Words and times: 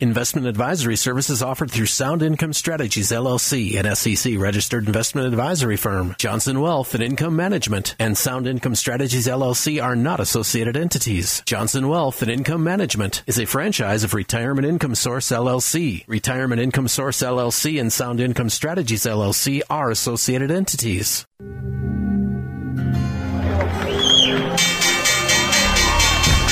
Investment 0.00 0.46
advisory 0.46 0.94
services 0.94 1.42
offered 1.42 1.72
through 1.72 1.86
Sound 1.86 2.22
Income 2.22 2.52
Strategies 2.52 3.10
LLC, 3.10 3.76
an 3.84 3.96
SEC 3.96 4.38
registered 4.38 4.86
investment 4.86 5.26
advisory 5.26 5.76
firm. 5.76 6.14
Johnson 6.18 6.60
Wealth 6.60 6.94
and 6.94 7.02
Income 7.02 7.34
Management 7.34 7.96
and 7.98 8.16
Sound 8.16 8.46
Income 8.46 8.76
Strategies 8.76 9.26
LLC 9.26 9.82
are 9.82 9.96
not 9.96 10.20
associated 10.20 10.76
entities. 10.76 11.42
Johnson 11.46 11.88
Wealth 11.88 12.22
and 12.22 12.30
Income 12.30 12.62
Management 12.62 13.24
is 13.26 13.40
a 13.40 13.44
franchise 13.44 14.04
of 14.04 14.14
Retirement 14.14 14.68
Income 14.68 14.94
Source 14.94 15.32
LLC. 15.32 16.04
Retirement 16.06 16.60
Income 16.60 16.86
Source 16.86 17.20
LLC 17.20 17.80
and 17.80 17.92
Sound 17.92 18.20
Income 18.20 18.50
Strategies 18.50 19.02
LLC 19.02 19.62
are 19.68 19.90
associated 19.90 20.52
entities. 20.52 21.26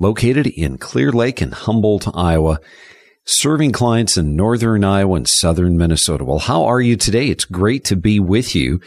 located 0.00 0.48
in 0.48 0.78
Clear 0.78 1.12
Lake 1.12 1.40
and 1.40 1.54
Humboldt, 1.54 2.08
Iowa, 2.12 2.58
serving 3.26 3.70
clients 3.70 4.16
in 4.16 4.34
northern 4.34 4.82
Iowa 4.82 5.16
and 5.16 5.28
southern 5.28 5.76
Minnesota. 5.76 6.24
Well, 6.24 6.40
how 6.40 6.64
are 6.64 6.80
you 6.80 6.96
today? 6.96 7.28
It's 7.28 7.44
great 7.44 7.84
to 7.84 7.96
be 7.96 8.18
with 8.18 8.56
you. 8.56 8.80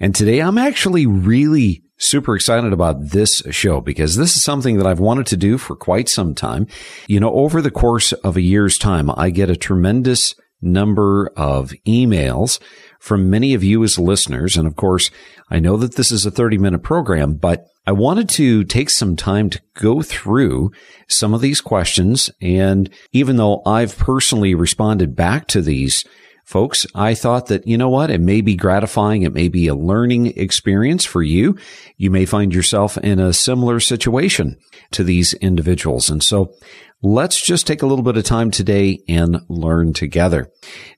And 0.00 0.14
today 0.14 0.40
I'm 0.40 0.56
actually 0.56 1.04
really 1.04 1.82
super 1.98 2.34
excited 2.34 2.72
about 2.72 3.10
this 3.10 3.42
show 3.50 3.80
because 3.80 4.16
this 4.16 4.36
is 4.36 4.42
something 4.42 4.76
that 4.78 4.86
I've 4.86 5.00
wanted 5.00 5.26
to 5.26 5.36
do 5.36 5.58
for 5.58 5.76
quite 5.76 6.08
some 6.08 6.34
time. 6.34 6.66
You 7.06 7.20
know, 7.20 7.32
over 7.32 7.60
the 7.60 7.70
course 7.70 8.12
of 8.12 8.36
a 8.36 8.40
year's 8.40 8.78
time, 8.78 9.10
I 9.10 9.30
get 9.30 9.50
a 9.50 9.56
tremendous 9.56 10.34
number 10.60 11.30
of 11.36 11.72
emails 11.86 12.60
from 13.02 13.28
many 13.28 13.52
of 13.52 13.64
you 13.64 13.82
as 13.82 13.98
listeners. 13.98 14.56
And 14.56 14.64
of 14.64 14.76
course, 14.76 15.10
I 15.50 15.58
know 15.58 15.76
that 15.76 15.96
this 15.96 16.12
is 16.12 16.24
a 16.24 16.30
30 16.30 16.56
minute 16.56 16.84
program, 16.84 17.34
but 17.34 17.66
I 17.84 17.90
wanted 17.90 18.28
to 18.30 18.62
take 18.62 18.90
some 18.90 19.16
time 19.16 19.50
to 19.50 19.60
go 19.74 20.02
through 20.02 20.70
some 21.08 21.34
of 21.34 21.40
these 21.40 21.60
questions. 21.60 22.30
And 22.40 22.88
even 23.12 23.38
though 23.38 23.60
I've 23.66 23.98
personally 23.98 24.54
responded 24.54 25.16
back 25.16 25.48
to 25.48 25.60
these 25.60 26.04
folks, 26.44 26.86
I 26.94 27.14
thought 27.14 27.46
that, 27.46 27.66
you 27.66 27.76
know 27.76 27.88
what? 27.88 28.08
It 28.08 28.20
may 28.20 28.40
be 28.40 28.54
gratifying. 28.54 29.22
It 29.22 29.34
may 29.34 29.48
be 29.48 29.66
a 29.66 29.74
learning 29.74 30.38
experience 30.38 31.04
for 31.04 31.24
you. 31.24 31.58
You 31.96 32.12
may 32.12 32.24
find 32.24 32.54
yourself 32.54 32.96
in 32.98 33.18
a 33.18 33.32
similar 33.32 33.80
situation 33.80 34.58
to 34.92 35.02
these 35.02 35.34
individuals. 35.34 36.08
And 36.08 36.22
so 36.22 36.54
let's 37.02 37.44
just 37.44 37.66
take 37.66 37.82
a 37.82 37.86
little 37.86 38.04
bit 38.04 38.16
of 38.16 38.24
time 38.24 38.50
today 38.50 39.02
and 39.08 39.40
learn 39.48 39.92
together. 39.92 40.50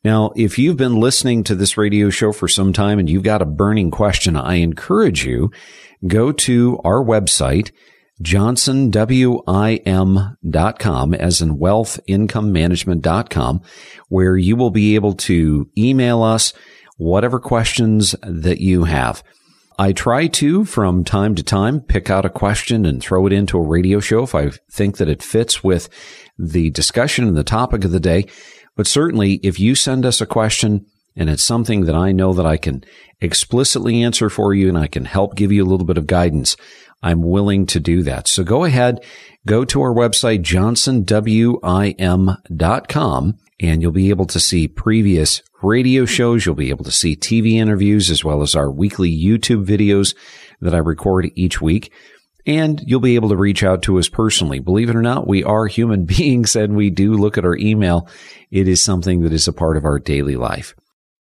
Now, 0.04 0.32
if 0.36 0.58
you've 0.58 0.76
been 0.76 0.96
listening 0.96 1.44
to 1.44 1.54
this 1.54 1.78
radio 1.78 2.10
show 2.10 2.32
for 2.32 2.46
some 2.46 2.74
time 2.74 2.98
and 2.98 3.08
you've 3.08 3.22
got 3.22 3.42
a 3.42 3.46
burning 3.46 3.90
question, 3.90 4.36
I 4.36 4.56
encourage 4.56 5.24
you 5.24 5.50
go 6.06 6.32
to 6.32 6.78
our 6.84 7.02
website, 7.02 7.70
johnsonwim.com 8.22 11.14
as 11.14 11.40
in 11.40 11.58
wealthincomemanagement.com 11.58 13.62
where 14.08 14.36
you 14.36 14.56
will 14.56 14.70
be 14.70 14.94
able 14.94 15.14
to 15.14 15.68
email 15.76 16.22
us 16.22 16.52
whatever 16.96 17.40
questions 17.40 18.14
that 18.22 18.60
you 18.60 18.84
have. 18.84 19.24
I 19.78 19.92
try 19.92 20.28
to, 20.28 20.64
from 20.64 21.02
time 21.04 21.34
to 21.34 21.42
time, 21.42 21.80
pick 21.80 22.08
out 22.08 22.24
a 22.24 22.30
question 22.30 22.86
and 22.86 23.02
throw 23.02 23.26
it 23.26 23.32
into 23.32 23.58
a 23.58 23.66
radio 23.66 23.98
show 23.98 24.22
if 24.22 24.34
I 24.34 24.50
think 24.70 24.98
that 24.98 25.08
it 25.08 25.22
fits 25.22 25.64
with 25.64 25.88
the 26.38 26.70
discussion 26.70 27.26
and 27.26 27.36
the 27.36 27.44
topic 27.44 27.84
of 27.84 27.90
the 27.90 28.00
day. 28.00 28.26
But 28.76 28.86
certainly, 28.86 29.34
if 29.42 29.58
you 29.58 29.74
send 29.74 30.06
us 30.06 30.20
a 30.20 30.26
question 30.26 30.86
and 31.16 31.28
it's 31.28 31.44
something 31.44 31.86
that 31.86 31.94
I 31.94 32.12
know 32.12 32.32
that 32.34 32.46
I 32.46 32.56
can 32.56 32.84
explicitly 33.20 34.02
answer 34.02 34.30
for 34.30 34.54
you 34.54 34.68
and 34.68 34.78
I 34.78 34.86
can 34.86 35.04
help 35.04 35.34
give 35.34 35.50
you 35.50 35.64
a 35.64 35.68
little 35.68 35.86
bit 35.86 35.98
of 35.98 36.06
guidance, 36.06 36.56
I'm 37.02 37.22
willing 37.22 37.66
to 37.66 37.80
do 37.80 38.02
that. 38.04 38.28
So 38.28 38.44
go 38.44 38.64
ahead, 38.64 39.04
go 39.46 39.64
to 39.64 39.82
our 39.82 39.94
website, 39.94 40.42
johnsonwim.com, 40.42 43.38
and 43.60 43.82
you'll 43.82 43.92
be 43.92 44.10
able 44.10 44.26
to 44.26 44.40
see 44.40 44.68
previous 44.68 45.42
radio 45.62 46.04
shows. 46.04 46.44
You'll 46.44 46.54
be 46.54 46.70
able 46.70 46.84
to 46.84 46.92
see 46.92 47.16
TV 47.16 47.54
interviews 47.54 48.10
as 48.10 48.24
well 48.24 48.42
as 48.42 48.54
our 48.54 48.70
weekly 48.70 49.10
YouTube 49.10 49.64
videos 49.64 50.14
that 50.60 50.74
I 50.74 50.78
record 50.78 51.30
each 51.34 51.60
week. 51.60 51.92
And 52.46 52.82
you'll 52.86 53.00
be 53.00 53.14
able 53.14 53.30
to 53.30 53.36
reach 53.36 53.62
out 53.62 53.82
to 53.84 53.98
us 53.98 54.08
personally. 54.08 54.58
Believe 54.58 54.90
it 54.90 54.96
or 54.96 55.02
not, 55.02 55.26
we 55.26 55.42
are 55.44 55.66
human 55.66 56.04
beings 56.04 56.56
and 56.56 56.76
we 56.76 56.90
do 56.90 57.14
look 57.14 57.38
at 57.38 57.44
our 57.44 57.56
email. 57.56 58.08
It 58.50 58.68
is 58.68 58.84
something 58.84 59.22
that 59.22 59.32
is 59.32 59.48
a 59.48 59.52
part 59.52 59.76
of 59.76 59.84
our 59.84 59.98
daily 59.98 60.36
life. 60.36 60.74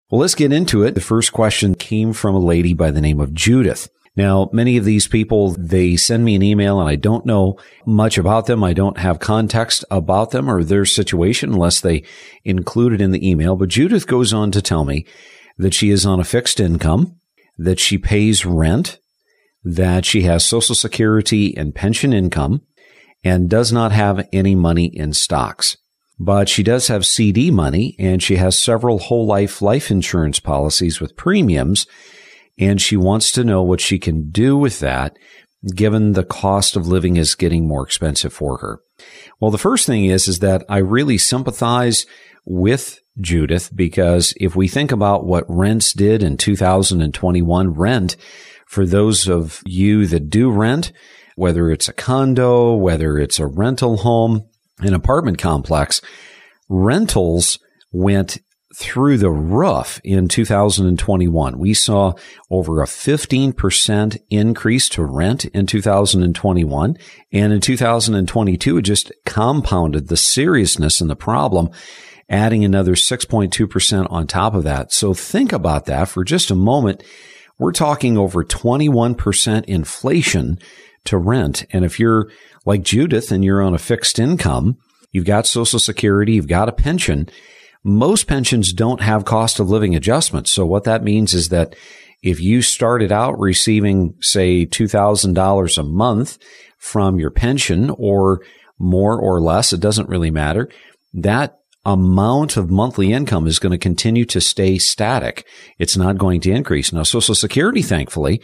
Well, 0.10 0.22
let's 0.22 0.36
get 0.36 0.52
into 0.52 0.84
it. 0.84 0.96
The 0.96 1.02
first 1.02 1.34
question 1.34 1.76
came 1.76 2.14
from 2.14 2.36
a 2.36 2.40
lady 2.40 2.74
by 2.74 2.92
the 2.92 3.02
name 3.02 3.20
of 3.20 3.34
Judith. 3.34 3.90
Now, 4.16 4.50
many 4.54 4.78
of 4.78 4.86
these 4.86 5.08
people, 5.08 5.56
they 5.58 5.96
send 5.98 6.24
me 6.24 6.36
an 6.36 6.44
email 6.44 6.80
and 6.80 6.88
I 6.88 6.96
don't 6.96 7.26
know 7.26 7.58
much 7.86 8.18
about 8.20 8.46
them. 8.46 8.64
I 8.64 8.74
don't 8.74 9.00
have 9.00 9.20
context 9.20 9.84
about 9.90 10.32
them 10.32 10.48
or 10.50 10.64
their 10.64 10.86
situation 10.86 11.52
unless 11.52 11.82
they 11.82 12.04
include 12.44 12.94
it 12.94 13.02
in 13.02 13.12
the 13.12 13.28
email. 13.28 13.56
But 13.56 13.70
Judith 13.70 14.06
goes 14.06 14.32
on 14.32 14.52
to 14.52 14.62
tell 14.62 14.86
me 14.86 15.06
that 15.58 15.74
she 15.74 15.90
is 15.90 16.06
on 16.06 16.20
a 16.20 16.26
fixed 16.26 16.60
income, 16.60 17.18
that 17.58 17.80
she 17.80 17.98
pays 17.98 18.46
rent, 18.46 19.00
that 19.64 20.06
she 20.06 20.24
has 20.24 20.46
social 20.46 20.76
security 20.76 21.56
and 21.58 21.74
pension 21.74 22.14
income 22.14 22.62
and 23.24 23.50
does 23.50 23.72
not 23.72 23.92
have 23.92 24.28
any 24.32 24.54
money 24.54 24.86
in 24.86 25.14
stocks. 25.14 25.78
But 26.20 26.50
she 26.50 26.62
does 26.62 26.88
have 26.88 27.06
CD 27.06 27.50
money 27.50 27.96
and 27.98 28.22
she 28.22 28.36
has 28.36 28.62
several 28.62 29.00
whole 29.00 29.26
life 29.26 29.62
life 29.62 29.90
insurance 29.90 30.40
policies 30.40 31.02
with 31.02 31.16
premiums 31.18 31.88
and 32.58 32.82
she 32.82 32.96
wants 32.96 33.32
to 33.32 33.44
know 33.44 33.64
what 33.64 33.82
she 33.82 34.00
can 34.00 34.30
do 34.30 34.58
with 34.58 34.80
that 34.80 35.18
given 35.76 36.12
the 36.12 36.26
cost 36.26 36.76
of 36.76 36.88
living 36.88 37.16
is 37.16 37.36
getting 37.36 37.68
more 37.68 37.86
expensive 37.86 38.34
for 38.34 38.58
her. 38.58 38.80
Well, 39.40 39.52
the 39.52 39.58
first 39.58 39.86
thing 39.86 40.06
is, 40.06 40.28
is 40.28 40.40
that 40.40 40.64
I 40.68 40.80
really 40.80 41.18
sympathize 41.18 42.06
with 42.46 43.00
Judith 43.20 43.72
because 43.74 44.34
if 44.38 44.56
we 44.56 44.68
think 44.68 44.92
about 44.92 45.26
what 45.26 45.46
rents 45.48 45.94
did 45.94 46.24
in 46.24 46.38
2021, 46.38 47.74
rent 47.74 48.16
for 48.68 48.86
those 48.86 49.30
of 49.30 49.62
you 49.66 50.06
that 50.08 50.30
do 50.30 50.52
rent, 50.52 50.92
whether 51.36 51.70
it's 51.70 51.88
a 51.88 51.94
condo, 51.94 52.76
whether 52.76 53.18
it's 53.18 53.40
a 53.40 53.48
rental 53.48 53.98
home, 53.98 54.50
an 54.80 54.94
apartment 54.94 55.38
complex, 55.38 56.02
rentals 56.70 57.60
went 57.92 58.40
through 58.76 59.18
the 59.18 59.30
roof 59.30 60.02
in 60.04 60.28
2021. 60.28 61.60
We 61.60 61.74
saw 61.74 62.14
over 62.50 62.82
a 62.82 62.86
15% 62.86 64.22
increase 64.30 64.90
to 64.90 65.04
rent 65.04 65.46
in 65.46 65.68
2021. 65.68 66.98
And 67.32 67.54
in 67.54 67.62
2022, 67.62 68.78
it 68.78 68.82
just 68.82 69.12
compounded 69.26 70.08
the 70.08 70.18
seriousness 70.18 71.02
and 71.02 71.10
the 71.10 71.16
problem, 71.16 71.70
adding 72.30 72.66
another 72.66 72.96
6.2% 72.96 74.12
on 74.12 74.28
top 74.28 74.56
of 74.56 74.64
that. 74.64 74.92
So 74.92 75.14
think 75.14 75.54
about 75.54 75.86
that 75.86 76.10
for 76.10 76.24
just 76.24 76.50
a 76.50 76.56
moment. 76.56 77.04
We're 77.60 77.72
talking 77.72 78.18
over 78.18 78.44
21% 78.44 79.66
inflation 79.66 80.58
to 81.06 81.18
rent. 81.18 81.66
And 81.72 81.86
if 81.86 82.00
you're 82.00 82.32
like 82.66 82.82
Judith 82.82 83.32
and 83.32 83.44
you're 83.44 83.62
on 83.62 83.76
a 83.76 83.80
fixed 83.80 84.18
income, 84.18 84.78
you've 85.12 85.26
got 85.26 85.46
social 85.46 85.80
security, 85.80 86.34
you've 86.34 86.48
got 86.48 86.70
a 86.70 86.74
pension, 86.74 87.30
most 87.84 88.28
pensions 88.28 88.74
don't 88.74 89.02
have 89.02 89.26
cost 89.26 89.60
of 89.60 89.70
living 89.70 89.96
adjustments. 89.96 90.52
So 90.52 90.66
what 90.66 90.86
that 90.86 91.04
means 91.04 91.34
is 91.34 91.50
that 91.50 91.76
If 92.24 92.40
you 92.40 92.62
started 92.62 93.12
out 93.12 93.38
receiving, 93.38 94.16
say, 94.22 94.66
$2,000 94.66 95.78
a 95.78 95.84
month 95.84 96.38
from 96.80 97.20
your 97.20 97.30
pension 97.30 97.90
or 97.98 98.42
more 98.80 99.20
or 99.20 99.42
less, 99.42 99.74
it 99.74 99.82
doesn't 99.82 100.08
really 100.08 100.32
matter. 100.32 100.70
That 101.14 101.60
amount 101.86 102.56
of 102.56 102.72
monthly 102.72 103.12
income 103.12 103.46
is 103.46 103.60
going 103.60 103.74
to 103.74 103.78
continue 103.78 104.24
to 104.24 104.40
stay 104.40 104.78
static. 104.78 105.46
It's 105.78 105.98
not 105.98 106.18
going 106.18 106.40
to 106.42 106.52
increase. 106.52 106.94
Now, 106.94 107.04
Social 107.04 107.36
Security, 107.36 107.82
thankfully, 107.82 108.42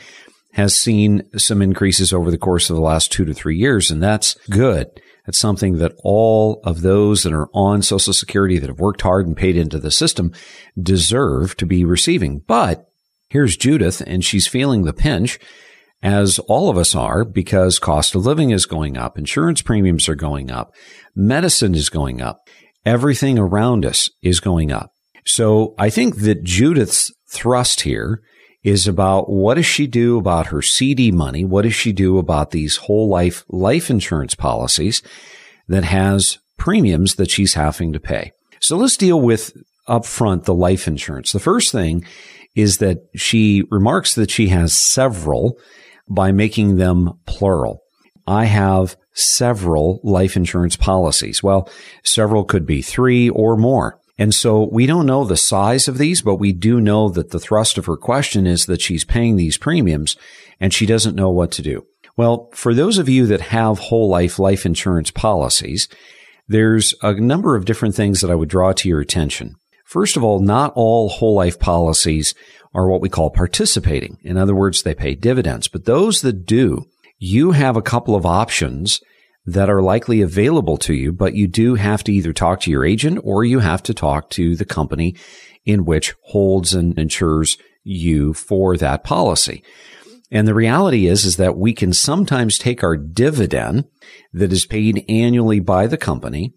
has 0.54 0.76
seen 0.76 1.24
some 1.38 1.62
increases 1.62 2.12
over 2.12 2.32
the 2.32 2.38
course 2.38 2.70
of 2.70 2.76
the 2.76 2.82
last 2.82 3.14
two 3.14 3.24
to 3.24 3.34
three 3.34 3.56
years, 3.56 3.90
and 3.90 4.04
that's 4.04 4.36
good. 4.50 4.90
It's 5.30 5.38
something 5.38 5.78
that 5.78 5.94
all 6.04 6.60
of 6.64 6.81
those 6.81 7.22
that 7.22 7.34
are 7.34 7.50
on 7.54 7.84
Social 7.84 8.14
Security 8.14 8.58
that 8.58 8.68
have 8.68 8.80
worked 8.80 9.04
hard 9.04 9.28
and 9.28 9.38
paid 9.38 9.56
into 9.56 9.78
the 9.78 9.92
system 9.92 10.34
deserve 10.81 11.56
to 11.58 11.68
be 11.68 11.86
receiving. 11.86 12.40
But 12.40 12.88
here's 13.30 13.56
Judith, 13.56 14.02
and 14.08 14.26
she's 14.26 14.48
feeling 14.48 14.86
the 14.86 14.92
pinch, 14.92 15.38
as 16.02 16.40
all 16.40 16.68
of 16.68 16.80
us 16.80 16.96
are, 16.96 17.24
because 17.24 17.78
cost 17.78 18.16
of 18.16 18.26
living 18.26 18.50
is 18.50 18.66
going 18.66 18.98
up, 18.98 19.20
insurance 19.20 19.62
premiums 19.62 20.10
are 20.10 20.16
going 20.16 20.50
up, 20.50 20.74
medicine 21.16 21.76
is 21.76 21.90
going 21.90 22.24
up, 22.24 22.40
everything 22.84 23.38
around 23.38 23.86
us 23.86 24.10
is 24.24 24.40
going 24.40 24.72
up. 24.72 24.94
So 25.26 25.76
I 25.78 25.92
think 25.92 26.22
that 26.22 26.44
Judith's 26.44 27.14
thrust 27.30 27.81
here 27.81 28.24
is 28.64 28.88
about 28.88 29.30
what 29.30 29.56
does 29.56 29.66
she 29.66 29.88
do 29.88 30.18
about 30.18 30.48
her 30.48 30.62
CD 30.62 31.12
money? 31.12 31.46
What 31.46 31.62
does 31.64 31.76
she 31.76 31.92
do 31.92 32.18
about 32.18 32.52
these 32.52 32.78
whole 32.78 33.08
life 33.08 33.44
life 33.50 33.90
insurance 33.90 34.36
policies 34.36 35.02
that 35.68 35.84
has 35.86 36.40
premiums 36.58 37.16
that 37.16 37.32
she's 37.32 37.54
having 37.54 37.94
to 37.94 38.00
pay? 38.00 38.32
So 38.60 38.76
let's 38.76 38.98
deal 38.98 39.22
with 39.22 39.54
upfront 39.88 40.44
the 40.44 40.54
life 40.54 40.88
insurance. 40.88 41.32
The 41.32 41.40
first 41.40 41.72
thing 41.72 42.06
is 42.56 42.80
that 42.80 42.98
she 43.16 43.64
remarks 43.72 44.16
that 44.16 44.30
she 44.30 44.50
has 44.50 44.76
several 44.76 45.58
by 46.10 46.32
making 46.32 46.76
them 46.76 47.14
plural. 47.26 47.82
I 48.28 48.46
have 48.46 48.98
several 49.14 50.00
life 50.04 50.36
insurance 50.36 50.76
policies. 50.76 51.42
Well, 51.42 51.70
several 52.04 52.44
could 52.44 52.66
be 52.66 52.82
three 52.82 53.30
or 53.30 53.56
more. 53.56 54.00
And 54.19 54.36
so 54.36 54.68
we 54.69 54.86
don't 54.86 55.06
know 55.06 55.24
the 55.24 55.38
size 55.38 55.88
of 55.88 55.98
these, 55.98 56.21
but 56.21 56.36
we 56.36 56.51
do 56.51 56.81
know 56.81 57.07
that 57.07 57.31
the 57.31 57.39
thrust 57.39 57.77
of 57.77 57.86
her 57.86 57.95
question 57.95 58.45
is 58.45 58.66
that 58.66 58.81
she's 58.81 59.06
paying 59.06 59.38
these 59.38 59.57
premiums 59.57 60.18
and 60.60 60.74
she 60.74 60.86
doesn't 60.86 61.16
know 61.16 61.30
what 61.30 61.51
to 61.54 61.62
do. 61.62 61.88
Well, 62.18 62.50
for 62.54 62.74
those 62.74 62.98
of 62.98 63.07
you 63.07 63.25
that 63.27 63.39
have 63.39 63.80
whole 63.80 64.10
life 64.10 64.38
life 64.38 64.66
insurance 64.66 65.10
policies, 65.10 65.88
there's 66.50 66.94
a 67.01 67.13
number 67.13 67.56
of 67.56 67.63
different 67.63 67.95
things 67.95 68.19
that 68.19 68.30
I 68.30 68.36
would 68.36 68.50
draw 68.50 68.74
to 68.74 68.89
your 68.89 69.00
attention. 69.00 69.56
First 69.86 70.18
of 70.18 70.24
all, 70.24 70.42
not 70.42 70.74
all 70.75 71.07
whole 71.07 71.36
life 71.36 71.57
policies 71.57 72.36
are 72.74 72.89
what 72.89 73.01
we 73.01 73.07
call 73.07 73.30
participating. 73.30 74.18
In 74.21 74.36
other 74.36 74.54
words, 74.54 74.83
they 74.83 74.94
pay 74.94 75.16
dividends, 75.16 75.69
but 75.69 75.86
those 75.86 76.21
that 76.24 76.45
do, 76.45 76.86
you 77.19 77.51
have 77.51 77.77
a 77.77 77.81
couple 77.81 78.16
of 78.16 78.25
options 78.25 79.00
that 79.54 79.69
are 79.69 79.81
likely 79.81 80.22
available 80.22 80.78
to 80.78 80.94
you, 80.94 81.12
but 81.12 81.36
you 81.36 81.48
do 81.48 81.75
have 81.75 82.04
to 82.04 82.13
either 82.13 82.34
talk 82.34 82.62
to 82.62 82.72
your 82.72 82.86
agent 82.86 83.19
or 83.24 83.44
you 83.44 83.60
have 83.60 83.84
to 83.84 83.94
talk 83.94 84.30
to 84.31 84.56
the 84.56 84.66
company 84.66 85.16
in 85.66 85.86
which 85.86 86.13
holds 86.25 86.74
and 86.74 86.98
insures 86.98 87.57
you 87.84 88.34
for 88.34 88.78
that 88.78 89.04
policy. 89.04 89.63
And 90.31 90.48
the 90.48 90.54
reality 90.54 91.07
is, 91.07 91.25
is 91.25 91.38
that 91.38 91.57
we 91.57 91.74
can 91.74 91.94
sometimes 91.94 92.57
take 92.57 92.84
our 92.84 92.96
dividend 92.96 93.86
that 94.34 94.54
is 94.54 94.66
paid 94.66 95.04
annually 95.10 95.60
by 95.60 95.88
the 95.88 95.98
company, 95.98 96.54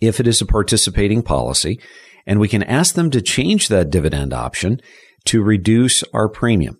if 0.00 0.18
it 0.18 0.26
is 0.26 0.40
a 0.40 0.46
participating 0.46 1.22
policy, 1.22 1.80
and 2.26 2.40
we 2.40 2.48
can 2.48 2.62
ask 2.64 2.94
them 2.94 3.10
to 3.10 3.22
change 3.22 3.68
that 3.68 3.90
dividend 3.90 4.32
option 4.32 4.80
to 5.26 5.42
reduce 5.42 6.02
our 6.12 6.28
premium. 6.28 6.78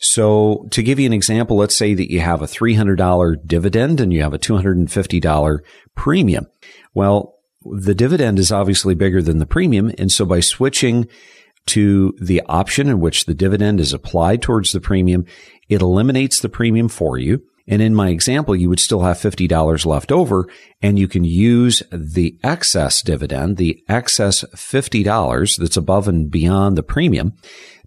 So 0.00 0.66
to 0.70 0.82
give 0.82 0.98
you 0.98 1.06
an 1.06 1.12
example, 1.12 1.58
let's 1.58 1.76
say 1.76 1.94
that 1.94 2.10
you 2.10 2.20
have 2.20 2.40
a 2.40 2.46
$300 2.46 3.46
dividend 3.46 4.00
and 4.00 4.12
you 4.12 4.22
have 4.22 4.32
a 4.32 4.38
$250 4.38 5.58
premium. 5.94 6.46
Well, 6.94 7.36
the 7.62 7.94
dividend 7.94 8.38
is 8.38 8.50
obviously 8.50 8.94
bigger 8.94 9.20
than 9.20 9.38
the 9.38 9.46
premium. 9.46 9.92
And 9.98 10.10
so 10.10 10.24
by 10.24 10.40
switching 10.40 11.06
to 11.66 12.14
the 12.18 12.40
option 12.46 12.88
in 12.88 13.00
which 13.00 13.26
the 13.26 13.34
dividend 13.34 13.78
is 13.78 13.92
applied 13.92 14.40
towards 14.40 14.72
the 14.72 14.80
premium, 14.80 15.26
it 15.68 15.82
eliminates 15.82 16.40
the 16.40 16.48
premium 16.48 16.88
for 16.88 17.18
you. 17.18 17.42
And 17.68 17.82
in 17.82 17.94
my 17.94 18.08
example, 18.08 18.56
you 18.56 18.70
would 18.70 18.80
still 18.80 19.02
have 19.02 19.18
$50 19.18 19.86
left 19.86 20.10
over 20.10 20.48
and 20.80 20.98
you 20.98 21.06
can 21.06 21.24
use 21.24 21.82
the 21.92 22.38
excess 22.42 23.02
dividend, 23.02 23.58
the 23.58 23.84
excess 23.86 24.44
$50 24.54 25.56
that's 25.58 25.76
above 25.76 26.08
and 26.08 26.30
beyond 26.30 26.76
the 26.76 26.82
premium 26.82 27.34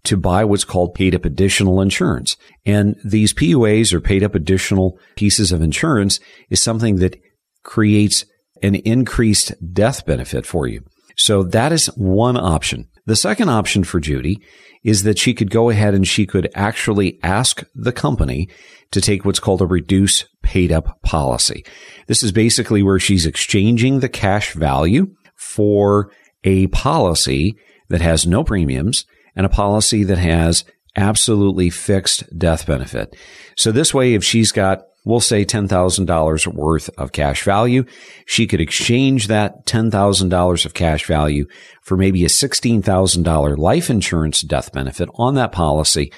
to 0.05 0.17
buy 0.17 0.43
what's 0.43 0.65
called 0.65 0.93
paid 0.93 1.15
up 1.15 1.25
additional 1.25 1.81
insurance. 1.81 2.35
And 2.65 2.95
these 3.03 3.33
PUAs 3.33 3.93
or 3.93 4.01
paid 4.01 4.23
up 4.23 4.35
additional 4.35 4.99
pieces 5.15 5.51
of 5.51 5.61
insurance 5.61 6.19
is 6.49 6.61
something 6.61 6.97
that 6.97 7.19
creates 7.63 8.25
an 8.61 8.75
increased 8.75 9.53
death 9.73 10.05
benefit 10.05 10.45
for 10.45 10.67
you. 10.67 10.83
So 11.15 11.43
that 11.43 11.71
is 11.71 11.87
one 11.95 12.37
option. 12.37 12.87
The 13.05 13.15
second 13.15 13.49
option 13.49 13.83
for 13.83 13.99
Judy 13.99 14.41
is 14.83 15.03
that 15.03 15.17
she 15.17 15.33
could 15.33 15.49
go 15.49 15.69
ahead 15.69 15.93
and 15.93 16.07
she 16.07 16.25
could 16.25 16.49
actually 16.55 17.19
ask 17.23 17.63
the 17.73 17.91
company 17.91 18.49
to 18.91 19.01
take 19.01 19.23
what's 19.23 19.39
called 19.39 19.61
a 19.61 19.65
reduce 19.65 20.25
paid 20.41 20.71
up 20.71 21.01
policy. 21.01 21.65
This 22.07 22.23
is 22.23 22.31
basically 22.31 22.83
where 22.83 22.99
she's 22.99 23.25
exchanging 23.25 23.99
the 23.99 24.09
cash 24.09 24.53
value 24.53 25.13
for 25.35 26.11
a 26.43 26.67
policy 26.67 27.55
that 27.89 28.01
has 28.01 28.27
no 28.27 28.43
premiums 28.43 29.05
and 29.35 29.45
a 29.45 29.49
policy 29.49 30.03
that 30.03 30.17
has 30.17 30.63
absolutely 30.95 31.69
fixed 31.69 32.23
death 32.37 32.65
benefit. 32.65 33.15
So 33.57 33.71
this 33.71 33.93
way, 33.93 34.13
if 34.13 34.23
she's 34.23 34.51
got 34.51 34.83
we'll 35.05 35.19
say 35.19 35.45
$10,000 35.45 36.47
worth 36.53 36.89
of 36.97 37.11
cash 37.11 37.43
value. 37.43 37.85
She 38.25 38.47
could 38.47 38.61
exchange 38.61 39.27
that 39.27 39.65
$10,000 39.65 40.65
of 40.65 40.73
cash 40.73 41.05
value 41.05 41.45
for 41.81 41.97
maybe 41.97 42.23
a 42.23 42.29
$16,000 42.29 43.57
life 43.57 43.89
insurance 43.89 44.41
death 44.41 44.71
benefit 44.71 45.09
on 45.15 45.35
that 45.35 45.51
policy. 45.51 46.11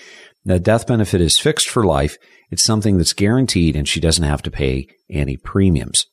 The 0.43 0.59
death 0.59 0.87
benefit 0.87 1.21
is 1.21 1.39
fixed 1.39 1.69
for 1.69 1.85
life. 1.85 2.17
It's 2.51 2.63
something 2.63 2.97
that's 2.97 3.13
guaranteed 3.13 3.75
and 3.75 3.87
she 3.87 3.99
doesn't 3.99 4.23
have 4.23 4.43
to 4.43 4.51
pay 4.51 4.87
any 5.09 5.37
premiums. 5.37 6.05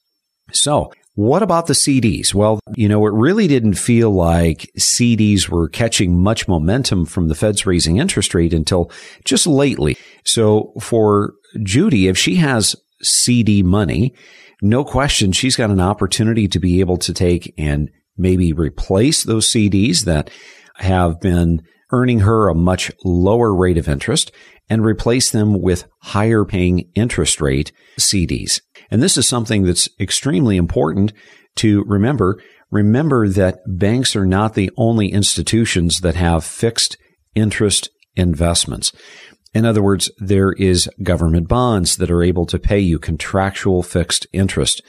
So 0.52 0.92
what 1.14 1.42
about 1.42 1.66
the 1.66 1.74
CDs? 1.74 2.32
Well, 2.32 2.60
you 2.74 2.88
know, 2.88 3.06
it 3.06 3.12
really 3.12 3.46
didn't 3.46 3.74
feel 3.74 4.10
like 4.10 4.70
CDs 4.78 5.48
were 5.48 5.68
catching 5.68 6.18
much 6.18 6.48
momentum 6.48 7.04
from 7.04 7.28
the 7.28 7.34
Fed's 7.34 7.66
raising 7.66 7.98
interest 7.98 8.34
rate 8.34 8.54
until 8.54 8.90
just 9.24 9.46
lately. 9.46 9.96
So 10.24 10.72
for 10.80 11.34
Judy, 11.62 12.08
if 12.08 12.16
she 12.16 12.36
has 12.36 12.76
CD 13.02 13.62
money, 13.62 14.14
no 14.62 14.84
question 14.84 15.32
she's 15.32 15.56
got 15.56 15.70
an 15.70 15.80
opportunity 15.80 16.48
to 16.48 16.58
be 16.58 16.80
able 16.80 16.96
to 16.98 17.12
take 17.12 17.52
and 17.58 17.90
maybe 18.16 18.52
replace 18.52 19.24
those 19.24 19.52
CDs 19.52 20.04
that 20.04 20.30
have 20.76 21.20
been 21.20 21.62
earning 21.90 22.20
her 22.20 22.48
a 22.48 22.54
much 22.54 22.90
lower 23.04 23.54
rate 23.54 23.76
of 23.76 23.88
interest 23.88 24.32
and 24.70 24.84
replace 24.84 25.30
them 25.30 25.60
with 25.60 25.84
higher 26.00 26.44
paying 26.44 26.90
interest 26.94 27.40
rate 27.40 27.72
CDs. 27.98 28.60
And 28.92 29.02
this 29.02 29.16
is 29.16 29.26
something 29.26 29.62
that's 29.62 29.88
extremely 29.98 30.58
important 30.58 31.14
to 31.56 31.82
remember. 31.84 32.38
Remember 32.70 33.26
that 33.26 33.60
banks 33.66 34.14
are 34.14 34.26
not 34.26 34.52
the 34.52 34.70
only 34.76 35.08
institutions 35.08 36.00
that 36.00 36.14
have 36.14 36.44
fixed 36.44 36.98
interest 37.34 37.88
investments. 38.16 38.92
In 39.54 39.64
other 39.64 39.82
words, 39.82 40.10
there 40.18 40.52
is 40.52 40.90
government 41.02 41.48
bonds 41.48 41.96
that 41.96 42.10
are 42.10 42.22
able 42.22 42.44
to 42.44 42.58
pay 42.58 42.80
you 42.80 42.98
contractual 42.98 43.82
fixed 43.82 44.26
interest. 44.30 44.82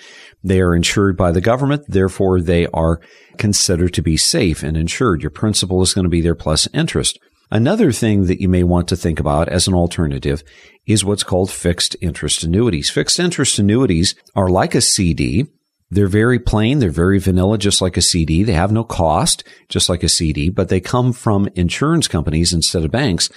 They 0.43 0.59
are 0.59 0.75
insured 0.75 1.15
by 1.15 1.31
the 1.31 1.39
government, 1.39 1.85
therefore 1.87 2.41
they 2.41 2.67
are 2.67 2.99
considered 3.37 3.93
to 3.93 4.01
be 4.01 4.17
safe 4.17 4.63
and 4.63 4.75
insured. 4.75 5.21
Your 5.21 5.31
principal 5.31 5.81
is 5.81 5.93
going 5.93 6.03
to 6.03 6.09
be 6.09 6.21
there 6.21 6.35
plus 6.35 6.67
interest. 6.73 7.19
Another 7.53 7.91
thing 7.91 8.25
that 8.25 8.41
you 8.41 8.49
may 8.49 8.63
want 8.63 8.87
to 8.87 8.95
think 8.95 9.19
about 9.19 9.47
as 9.47 9.67
an 9.67 9.75
alternative 9.75 10.43
is 10.87 11.05
what's 11.05 11.21
called 11.21 11.51
fixed 11.51 11.95
interest 12.01 12.43
annuities. 12.43 12.89
Fixed 12.89 13.19
interest 13.19 13.59
annuities 13.59 14.15
are 14.35 14.49
like 14.49 14.73
a 14.73 14.81
CD. 14.81 15.45
They're 15.91 16.07
very 16.07 16.39
plain. 16.39 16.79
They're 16.79 16.89
very 16.89 17.19
vanilla, 17.19 17.59
just 17.59 17.79
like 17.79 17.95
a 17.95 18.01
CD. 18.01 18.41
They 18.41 18.53
have 18.53 18.71
no 18.71 18.83
cost, 18.83 19.43
just 19.69 19.87
like 19.87 20.01
a 20.01 20.09
CD, 20.09 20.49
but 20.49 20.69
they 20.69 20.79
come 20.79 21.13
from 21.13 21.47
insurance 21.53 22.07
companies 22.07 22.53
instead 22.53 22.85
of 22.85 22.89
banks. 22.89 23.29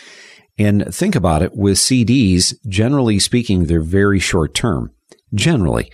And 0.57 0.95
think 0.95 1.15
about 1.15 1.43
it 1.43 1.55
with 1.55 1.77
CDs, 1.77 2.55
generally 2.67 3.19
speaking, 3.19 3.67
they're 3.67 3.83
very 3.83 4.19
short 4.19 4.55
term. 4.55 4.93
Generally. 5.35 5.93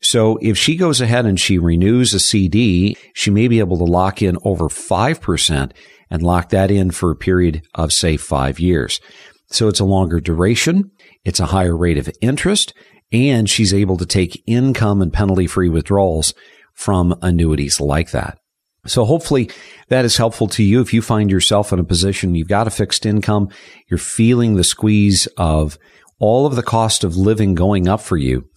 So 0.00 0.38
if 0.40 0.56
she 0.56 0.76
goes 0.76 1.00
ahead 1.00 1.26
and 1.26 1.40
she 1.40 1.58
renews 1.58 2.14
a 2.14 2.20
CD, 2.20 2.96
she 3.14 3.32
may 3.32 3.48
be 3.48 3.58
able 3.58 3.78
to 3.78 3.84
lock 3.84 4.22
in 4.22 4.38
over 4.44 4.68
5% 4.68 5.72
and 6.10 6.22
lock 6.22 6.50
that 6.50 6.70
in 6.70 6.90
for 6.90 7.10
a 7.10 7.16
period 7.16 7.62
of, 7.74 7.92
say, 7.92 8.16
five 8.16 8.60
years. 8.60 9.00
So 9.46 9.68
it's 9.68 9.80
a 9.80 9.84
longer 9.84 10.20
duration, 10.20 10.90
it's 11.24 11.40
a 11.40 11.46
higher 11.46 11.76
rate 11.76 11.98
of 11.98 12.10
interest, 12.20 12.74
and 13.12 13.48
she's 13.48 13.72
able 13.72 13.96
to 13.98 14.06
take 14.06 14.42
income 14.46 15.00
and 15.00 15.12
penalty 15.12 15.46
free 15.46 15.68
withdrawals 15.68 16.34
from 16.72 17.14
annuities 17.22 17.80
like 17.80 18.10
that. 18.10 18.38
So 18.86 19.04
hopefully 19.04 19.50
that 19.88 20.04
is 20.04 20.16
helpful 20.16 20.48
to 20.48 20.62
you. 20.62 20.80
If 20.80 20.92
you 20.92 21.00
find 21.00 21.30
yourself 21.30 21.72
in 21.72 21.78
a 21.78 21.84
position, 21.84 22.34
you've 22.34 22.48
got 22.48 22.66
a 22.66 22.70
fixed 22.70 23.06
income, 23.06 23.48
you're 23.88 23.98
feeling 23.98 24.54
the 24.54 24.64
squeeze 24.64 25.26
of 25.38 25.78
all 26.18 26.46
of 26.46 26.56
the 26.56 26.62
cost 26.62 27.04
of 27.04 27.16
living 27.16 27.54
going 27.54 27.88
up 27.88 28.00
for 28.00 28.16
you, 28.16 28.48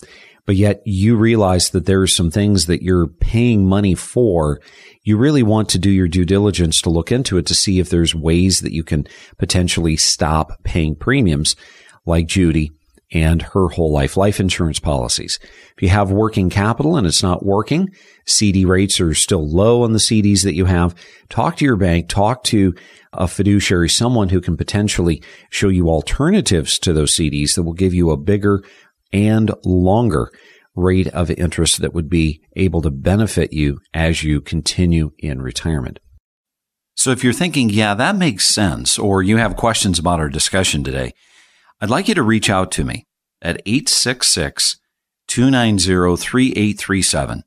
but 0.46 0.56
yet 0.56 0.82
you 0.86 1.16
realize 1.16 1.70
that 1.70 1.86
there 1.86 2.02
are 2.02 2.08
some 2.08 2.32
things 2.32 2.66
that 2.66 2.82
you're 2.82 3.08
paying 3.08 3.66
money 3.66 3.96
for. 3.96 4.60
You 5.08 5.16
really 5.16 5.42
want 5.42 5.70
to 5.70 5.80
do 5.80 5.90
your 5.90 6.10
due 6.10 6.26
diligence 6.26 6.82
to 6.82 6.90
look 6.90 7.14
into 7.14 7.38
it 7.38 7.46
to 7.46 7.56
see 7.56 7.80
if 7.80 7.90
there's 7.90 8.14
ways 8.14 8.60
that 8.60 8.74
you 8.74 8.84
can 8.84 9.08
potentially 9.38 9.96
stop 9.96 10.62
paying 10.66 10.98
premiums 10.98 11.56
like 12.06 12.28
Judy 12.28 12.74
and 13.14 13.42
her 13.42 13.70
whole 13.70 13.94
life 13.94 14.18
life 14.18 14.42
insurance 14.42 14.82
policies. 14.82 15.40
If 15.78 15.82
you 15.82 15.88
have 15.88 16.12
working 16.12 16.50
capital 16.50 16.98
and 16.98 17.08
it's 17.08 17.24
not 17.24 17.46
working, 17.46 17.88
CD 18.26 18.66
rates 18.66 19.00
are 19.00 19.14
still 19.14 19.50
low 19.50 19.84
on 19.84 19.94
the 19.94 20.00
CDs 20.00 20.44
that 20.44 20.56
you 20.56 20.66
have, 20.66 20.94
talk 21.30 21.56
to 21.56 21.64
your 21.64 21.78
bank, 21.78 22.10
talk 22.10 22.44
to 22.44 22.76
a 23.14 23.30
fiduciary, 23.30 23.88
someone 23.88 24.28
who 24.28 24.42
can 24.42 24.58
potentially 24.58 25.24
show 25.50 25.70
you 25.70 25.88
alternatives 25.88 26.78
to 26.80 26.92
those 26.92 27.16
CDs 27.16 27.56
that 27.56 27.64
will 27.64 27.72
give 27.72 27.94
you 27.94 28.12
a 28.12 28.18
bigger 28.18 28.62
and 29.14 29.54
longer 29.64 30.34
rate 30.78 31.08
of 31.08 31.32
interest 31.32 31.82
that 31.82 31.94
would 31.94 32.10
be 32.10 32.42
able 32.56 32.82
to 32.84 32.92
benefit 32.92 33.52
you 33.52 33.80
as 33.94 34.24
you 34.24 34.40
continue 34.40 35.12
in 35.18 35.42
retirement. 35.42 36.00
So 36.96 37.12
if 37.12 37.24
you're 37.24 37.34
thinking, 37.34 37.70
yeah, 37.70 37.94
that 37.94 38.16
makes 38.16 38.46
sense, 38.46 38.98
or 38.98 39.22
you 39.22 39.38
have 39.38 39.56
questions 39.56 40.00
about 40.00 40.20
our 40.20 40.30
discussion 40.30 40.84
today, 40.84 41.14
I'd 41.82 41.90
like 41.90 42.08
you 42.08 42.16
to 42.16 42.24
reach 42.24 42.50
out 42.50 42.72
to 42.74 42.84
me 42.84 43.06
at 43.42 43.62
866 43.66 44.78
290 45.28 46.18
3837. 46.18 47.44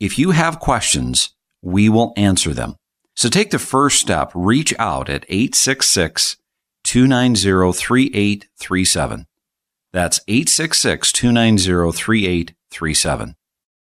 If 0.00 0.18
you 0.18 0.30
have 0.30 0.60
questions, 0.60 1.34
we 1.60 1.88
will 1.88 2.12
answer 2.16 2.54
them. 2.54 2.76
So 3.14 3.28
take 3.28 3.50
the 3.50 3.58
first 3.58 4.00
step, 4.00 4.30
reach 4.34 4.72
out 4.78 5.10
at 5.10 5.26
866 5.28 6.36
290 6.84 7.72
3837. 7.72 9.26
That's 9.92 10.20
866 10.28 11.12
290 11.12 11.62
3837. 11.92 12.57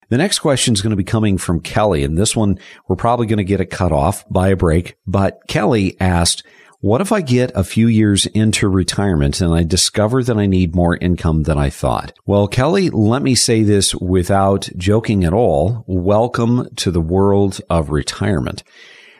The 0.09 0.17
next 0.17 0.39
question 0.39 0.73
is 0.73 0.81
going 0.81 0.91
to 0.91 0.95
be 0.95 1.03
coming 1.03 1.37
from 1.37 1.61
Kelly, 1.61 2.03
and 2.03 2.17
this 2.17 2.35
one 2.35 2.59
we're 2.87 2.95
probably 2.95 3.25
going 3.25 3.37
to 3.37 3.43
get 3.43 3.61
it 3.61 3.71
cut 3.71 3.91
off 3.91 4.23
by 4.29 4.49
a 4.49 4.55
break. 4.55 4.97
But 5.07 5.39
Kelly 5.47 5.97
asked, 5.99 6.43
what 6.79 7.01
if 7.01 7.11
I 7.11 7.21
get 7.21 7.51
a 7.55 7.63
few 7.63 7.87
years 7.87 8.27
into 8.27 8.67
retirement 8.67 9.41
and 9.41 9.51
I 9.51 9.63
discover 9.63 10.23
that 10.23 10.37
I 10.37 10.45
need 10.45 10.75
more 10.75 10.95
income 10.95 11.43
than 11.43 11.57
I 11.57 11.71
thought? 11.71 12.13
Well, 12.27 12.47
Kelly, 12.47 12.91
let 12.91 13.23
me 13.23 13.33
say 13.33 13.63
this 13.63 13.95
without 13.95 14.69
joking 14.77 15.23
at 15.23 15.33
all. 15.33 15.83
Welcome 15.87 16.69
to 16.75 16.91
the 16.91 17.01
world 17.01 17.59
of 17.71 17.89
retirement. 17.89 18.63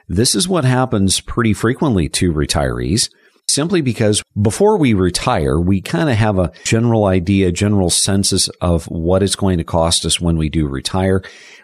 This 0.08 0.36
is 0.36 0.48
what 0.48 0.66
happens 0.66 1.22
pretty 1.22 1.54
frequently 1.54 2.08
to 2.10 2.32
retirees 2.32 3.10
simply 3.48 3.82
because 3.82 4.22
before 4.40 4.78
we 4.78 4.94
retire, 4.94 5.60
we 5.60 5.82
kind 5.82 6.10
of 6.10 6.16
have 6.16 6.38
a 6.38 6.52
general 6.64 7.06
idea, 7.06 7.52
general 7.52 7.90
census 7.90 8.48
of 8.62 8.86
what 8.86 9.24
it's 9.24 9.36
going 9.36 9.58
to 9.58 9.64
cost 9.64 10.06
us 10.06 10.20
when 10.20 10.38
we 10.38 10.50
do 10.50 10.68
retire. 10.68 11.22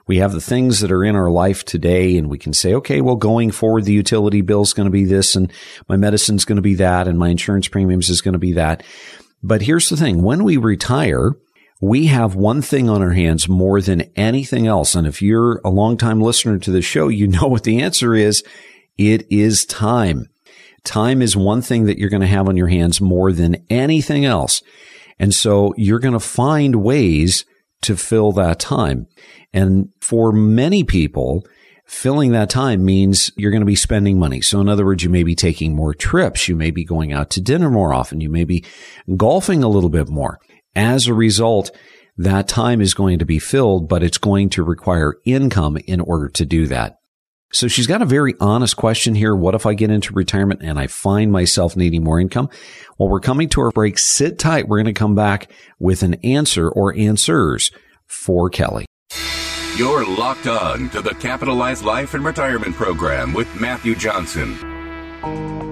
We 0.07 0.17
have 0.17 0.31
the 0.31 0.41
things 0.41 0.79
that 0.79 0.91
are 0.91 1.03
in 1.03 1.15
our 1.15 1.29
life 1.29 1.65
today 1.65 2.17
and 2.17 2.29
we 2.29 2.37
can 2.37 2.53
say, 2.53 2.73
okay, 2.75 3.01
well, 3.01 3.15
going 3.15 3.51
forward, 3.51 3.85
the 3.85 3.93
utility 3.93 4.41
bill 4.41 4.61
is 4.61 4.73
going 4.73 4.85
to 4.85 4.91
be 4.91 5.05
this 5.05 5.35
and 5.35 5.51
my 5.87 5.97
medicine 5.97 6.35
is 6.35 6.45
going 6.45 6.57
to 6.57 6.61
be 6.61 6.75
that 6.75 7.07
and 7.07 7.19
my 7.19 7.29
insurance 7.29 7.67
premiums 7.67 8.09
is 8.09 8.21
going 8.21 8.33
to 8.33 8.39
be 8.39 8.53
that. 8.53 8.83
But 9.43 9.63
here's 9.63 9.89
the 9.89 9.97
thing. 9.97 10.21
When 10.21 10.43
we 10.43 10.57
retire, 10.57 11.31
we 11.81 12.07
have 12.07 12.35
one 12.35 12.61
thing 12.61 12.89
on 12.89 13.01
our 13.01 13.11
hands 13.11 13.49
more 13.49 13.81
than 13.81 14.11
anything 14.15 14.67
else. 14.67 14.93
And 14.93 15.07
if 15.07 15.21
you're 15.21 15.59
a 15.65 15.69
longtime 15.69 16.21
listener 16.21 16.59
to 16.59 16.71
the 16.71 16.81
show, 16.81 17.07
you 17.07 17.27
know 17.27 17.47
what 17.47 17.63
the 17.63 17.81
answer 17.81 18.13
is. 18.13 18.43
It 18.97 19.25
is 19.31 19.65
time. 19.65 20.29
Time 20.83 21.21
is 21.21 21.35
one 21.35 21.61
thing 21.61 21.85
that 21.85 21.97
you're 21.97 22.09
going 22.09 22.21
to 22.21 22.27
have 22.27 22.47
on 22.47 22.57
your 22.57 22.67
hands 22.67 22.99
more 22.99 23.31
than 23.31 23.63
anything 23.69 24.25
else. 24.25 24.63
And 25.19 25.33
so 25.33 25.73
you're 25.77 25.99
going 25.99 26.13
to 26.13 26.19
find 26.19 26.77
ways 26.77 27.45
to 27.83 27.95
fill 27.95 28.31
that 28.33 28.59
time. 28.59 29.07
And 29.53 29.89
for 30.01 30.31
many 30.31 30.83
people, 30.83 31.45
filling 31.85 32.31
that 32.31 32.49
time 32.49 32.83
means 32.83 33.31
you're 33.35 33.51
going 33.51 33.61
to 33.61 33.65
be 33.65 33.75
spending 33.75 34.17
money. 34.17 34.41
So 34.41 34.61
in 34.61 34.69
other 34.69 34.85
words, 34.85 35.03
you 35.03 35.09
may 35.09 35.23
be 35.23 35.35
taking 35.35 35.75
more 35.75 35.93
trips. 35.93 36.47
You 36.47 36.55
may 36.55 36.71
be 36.71 36.83
going 36.83 37.13
out 37.13 37.29
to 37.31 37.41
dinner 37.41 37.69
more 37.69 37.93
often. 37.93 38.21
You 38.21 38.29
may 38.29 38.45
be 38.45 38.65
golfing 39.17 39.63
a 39.63 39.69
little 39.69 39.89
bit 39.89 40.09
more. 40.09 40.39
As 40.75 41.07
a 41.07 41.13
result, 41.13 41.69
that 42.17 42.47
time 42.47 42.81
is 42.81 42.93
going 42.93 43.19
to 43.19 43.25
be 43.25 43.39
filled, 43.39 43.89
but 43.89 44.03
it's 44.03 44.17
going 44.17 44.49
to 44.51 44.63
require 44.63 45.15
income 45.25 45.77
in 45.85 45.99
order 45.99 46.29
to 46.29 46.45
do 46.45 46.65
that. 46.67 46.97
So 47.51 47.67
she's 47.67 47.87
got 47.87 48.01
a 48.01 48.05
very 48.05 48.33
honest 48.39 48.77
question 48.77 49.13
here. 49.13 49.35
What 49.35 49.55
if 49.55 49.65
I 49.65 49.73
get 49.73 49.91
into 49.91 50.13
retirement 50.13 50.61
and 50.63 50.79
I 50.79 50.87
find 50.87 51.31
myself 51.31 51.75
needing 51.75 52.03
more 52.03 52.19
income? 52.19 52.49
Well, 52.97 53.09
we're 53.09 53.19
coming 53.19 53.49
to 53.49 53.61
our 53.61 53.71
break. 53.71 53.99
Sit 53.99 54.39
tight. 54.39 54.67
We're 54.67 54.77
going 54.77 54.93
to 54.93 54.99
come 54.99 55.15
back 55.15 55.51
with 55.79 56.01
an 56.03 56.15
answer 56.23 56.69
or 56.69 56.95
answers 56.95 57.71
for 58.07 58.49
Kelly. 58.49 58.85
You're 59.77 60.05
locked 60.05 60.47
on 60.47 60.89
to 60.89 61.01
the 61.01 61.15
Capitalized 61.15 61.83
Life 61.83 62.13
and 62.13 62.23
Retirement 62.23 62.75
Program 62.75 63.33
with 63.33 63.47
Matthew 63.59 63.95
Johnson. 63.95 64.57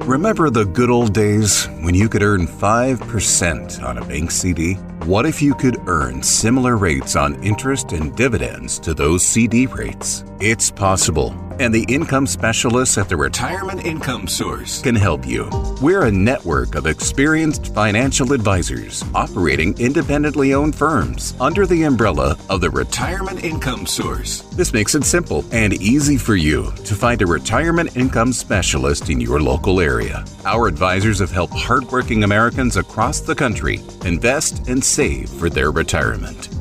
Remember 0.07 0.50
the 0.50 0.65
good 0.65 0.89
old 0.89 1.13
days 1.13 1.65
when 1.81 1.95
you 1.95 2.09
could 2.09 2.24
earn 2.24 2.48
5% 2.48 3.83
on 3.83 3.98
a 3.98 4.05
bank 4.05 4.31
CD? 4.31 4.77
What 5.06 5.25
if 5.25 5.41
you 5.41 5.56
could 5.56 5.88
earn 5.88 6.22
similar 6.22 6.77
rates 6.77 7.15
on 7.15 7.41
interest 7.44 7.94
and 7.94 8.15
dividends 8.15 8.77
to 8.79 8.94
those 8.94 9.25
CD 9.25 9.65
rates? 9.65 10.24
It's 10.39 10.70
possible 10.70 11.34
and 11.60 11.75
the 11.75 11.86
income 11.89 12.25
specialists 12.25 12.98
at 12.98 13.10
the 13.10 13.18
Retirement 13.18 13.86
Income 13.86 14.27
Source 14.27 14.82
can 14.82 14.96
help 14.96 15.27
you. 15.27 15.50
We're 15.82 16.06
a 16.06 16.12
network 16.12 16.75
of 16.75 16.88
experienced 16.88 17.74
financial 17.75 18.32
advisors 18.32 19.03
operating 19.13 19.77
independently 19.77 20.53
owned 20.53 20.75
firms 20.75 21.36
under 21.39 21.65
the 21.65 21.84
umbrella 21.84 22.38
of 22.50 22.62
the 22.62 22.70
Retirement 22.70 23.44
Income 23.44 23.88
Source. 23.88 24.41
This 24.53 24.72
makes 24.72 24.96
it 24.96 25.03
simple 25.03 25.44
and 25.51 25.74
easy 25.74 26.18
for 26.18 26.38
you 26.38 26.72
to 26.86 26.96
find 26.96 27.22
a 27.22 27.27
retirement 27.27 27.96
income 27.98 28.32
specialist 28.32 29.10
in 29.10 29.20
your 29.20 29.41
local 29.41 29.82
area. 29.82 30.24
Our 30.46 30.68
advisors 30.68 31.20
have 31.20 31.32
helped 31.32 31.53
hardworking 31.53 32.24
Americans 32.24 32.77
across 32.77 33.20
the 33.20 33.36
country 33.36 33.82
invest 34.06 34.70
and 34.70 34.82
save 34.89 35.29
for 35.29 35.51
their 35.51 35.72
retirement. 35.72 36.58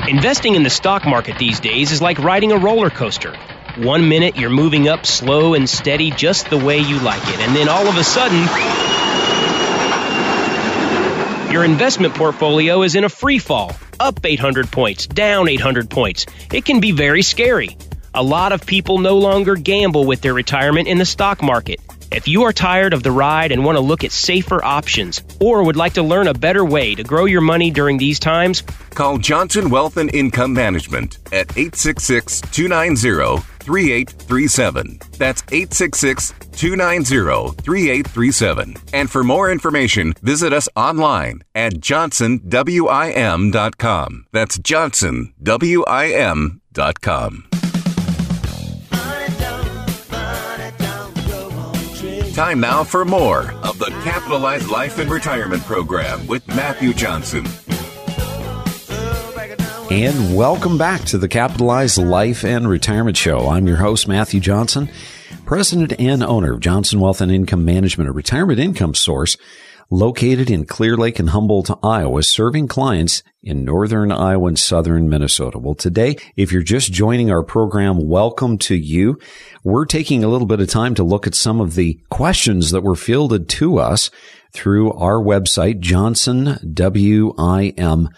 Investing 0.08 0.54
in 0.54 0.62
the 0.62 0.70
stock 0.70 1.04
market 1.04 1.36
these 1.36 1.58
days 1.58 1.90
is 1.90 2.00
like 2.00 2.20
riding 2.20 2.52
a 2.52 2.56
roller 2.56 2.90
coaster. 2.90 3.34
One 3.76 4.08
minute 4.08 4.36
you're 4.36 4.50
moving 4.50 4.86
up 4.86 5.04
slow 5.04 5.54
and 5.54 5.68
steady 5.68 6.12
just 6.12 6.48
the 6.48 6.56
way 6.56 6.78
you 6.78 7.00
like 7.00 7.22
it, 7.25 7.40
and 7.40 7.56
then 7.56 7.68
all 7.68 7.88
of 7.88 7.96
a 7.96 8.04
sudden, 8.04 8.38
your 11.52 11.64
investment 11.64 12.14
portfolio 12.14 12.82
is 12.82 12.94
in 12.94 13.02
a 13.02 13.08
free 13.08 13.40
fall, 13.40 13.72
up 13.98 14.25
800 14.25 14.70
points, 14.70 15.08
down 15.08 15.48
800 15.48 15.90
points. 15.90 16.26
It 16.52 16.64
can 16.64 16.78
be 16.78 16.92
very 16.92 17.22
scary. 17.22 17.76
A 18.14 18.22
lot 18.22 18.52
of 18.52 18.64
people 18.64 18.98
no 18.98 19.18
longer 19.18 19.56
gamble 19.56 20.04
with 20.04 20.20
their 20.20 20.34
retirement 20.34 20.86
in 20.86 20.98
the 20.98 21.04
stock 21.04 21.42
market. 21.42 21.80
If 22.12 22.28
you 22.28 22.44
are 22.44 22.52
tired 22.52 22.94
of 22.94 23.02
the 23.02 23.10
ride 23.10 23.50
and 23.52 23.64
want 23.64 23.76
to 23.76 23.80
look 23.80 24.04
at 24.04 24.12
safer 24.12 24.62
options 24.64 25.22
or 25.40 25.64
would 25.64 25.76
like 25.76 25.94
to 25.94 26.02
learn 26.02 26.28
a 26.28 26.34
better 26.34 26.64
way 26.64 26.94
to 26.94 27.02
grow 27.02 27.25
your 27.25 27.40
money 27.40 27.70
during 27.70 27.98
these 27.98 28.20
times, 28.20 28.62
call 28.94 29.18
Johnson 29.18 29.70
Wealth 29.70 29.96
and 29.96 30.14
Income 30.14 30.52
Management 30.52 31.18
at 31.32 31.50
866 31.56 32.42
290 32.42 33.42
3837. 33.66 34.98
That's 35.18 35.42
866 35.50 36.32
290 36.52 37.62
3837. 37.62 38.76
And 38.92 39.10
for 39.10 39.25
more 39.25 39.50
information, 39.50 40.14
visit 40.22 40.52
us 40.52 40.68
online 40.76 41.42
at 41.54 41.72
johnsonwim.com. 41.75 44.26
That's 44.32 44.58
johnsonwim.com. 44.58 47.55
Time 52.37 52.61
now 52.61 52.85
for 52.85 53.07
more 53.07 53.50
of 53.62 53.78
the 53.78 53.90
Capitalized 54.05 54.69
Life 54.69 54.99
and 54.99 55.11
Retirement 55.11 55.62
Program 55.62 56.26
with 56.26 56.47
Matthew 56.49 56.93
Johnson. 56.93 57.47
And 59.90 60.37
welcome 60.37 60.76
back 60.76 61.00
to 61.07 61.16
the 61.16 61.28
Capitalized 61.28 61.97
Life 61.97 62.45
and 62.45 62.69
Retirement 62.69 63.16
Show. 63.16 63.49
I'm 63.49 63.66
your 63.66 63.78
host, 63.78 64.07
Matthew 64.07 64.40
Johnson, 64.40 64.90
president 65.47 65.99
and 65.99 66.23
owner 66.23 66.52
of 66.52 66.61
Johnson 66.61 67.00
Wealth 67.00 67.23
and 67.23 67.33
Income 67.33 67.64
Management, 67.64 68.11
a 68.11 68.12
retirement 68.12 68.59
income 68.59 68.93
source 68.93 69.38
located 69.88 70.50
in 70.50 70.66
Clear 70.66 70.99
Lake 70.99 71.19
and 71.19 71.31
Humboldt, 71.31 71.71
Iowa, 71.83 72.23
serving 72.23 72.69
clients 72.69 73.23
in 73.46 73.64
northern 73.64 74.10
Iowa 74.10 74.48
and 74.48 74.58
southern 74.58 75.08
Minnesota. 75.08 75.58
Well, 75.58 75.76
today, 75.76 76.16
if 76.36 76.50
you're 76.50 76.62
just 76.62 76.92
joining 76.92 77.30
our 77.30 77.44
program, 77.44 78.08
welcome 78.08 78.58
to 78.58 78.74
you. 78.74 79.20
We're 79.62 79.86
taking 79.86 80.24
a 80.24 80.28
little 80.28 80.48
bit 80.48 80.60
of 80.60 80.68
time 80.68 80.96
to 80.96 81.04
look 81.04 81.28
at 81.28 81.36
some 81.36 81.60
of 81.60 81.76
the 81.76 82.00
questions 82.10 82.72
that 82.72 82.82
were 82.82 82.96
fielded 82.96 83.48
to 83.50 83.78
us 83.78 84.10
through 84.50 84.92
our 84.94 85.22
website, 85.22 85.80
johnsonwim.com. 85.80 88.10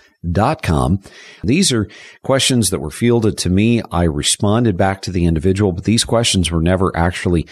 These 1.44 1.72
are 1.72 1.88
questions 2.22 2.70
that 2.70 2.80
were 2.80 2.90
fielded 2.90 3.38
to 3.38 3.50
me. 3.50 3.82
I 3.90 4.04
responded 4.04 4.76
back 4.76 5.02
to 5.02 5.12
the 5.12 5.26
individual, 5.26 5.72
but 5.72 5.84
these 5.84 6.04
questions 6.04 6.50
were 6.50 6.62
never 6.62 6.96
actually 6.96 7.46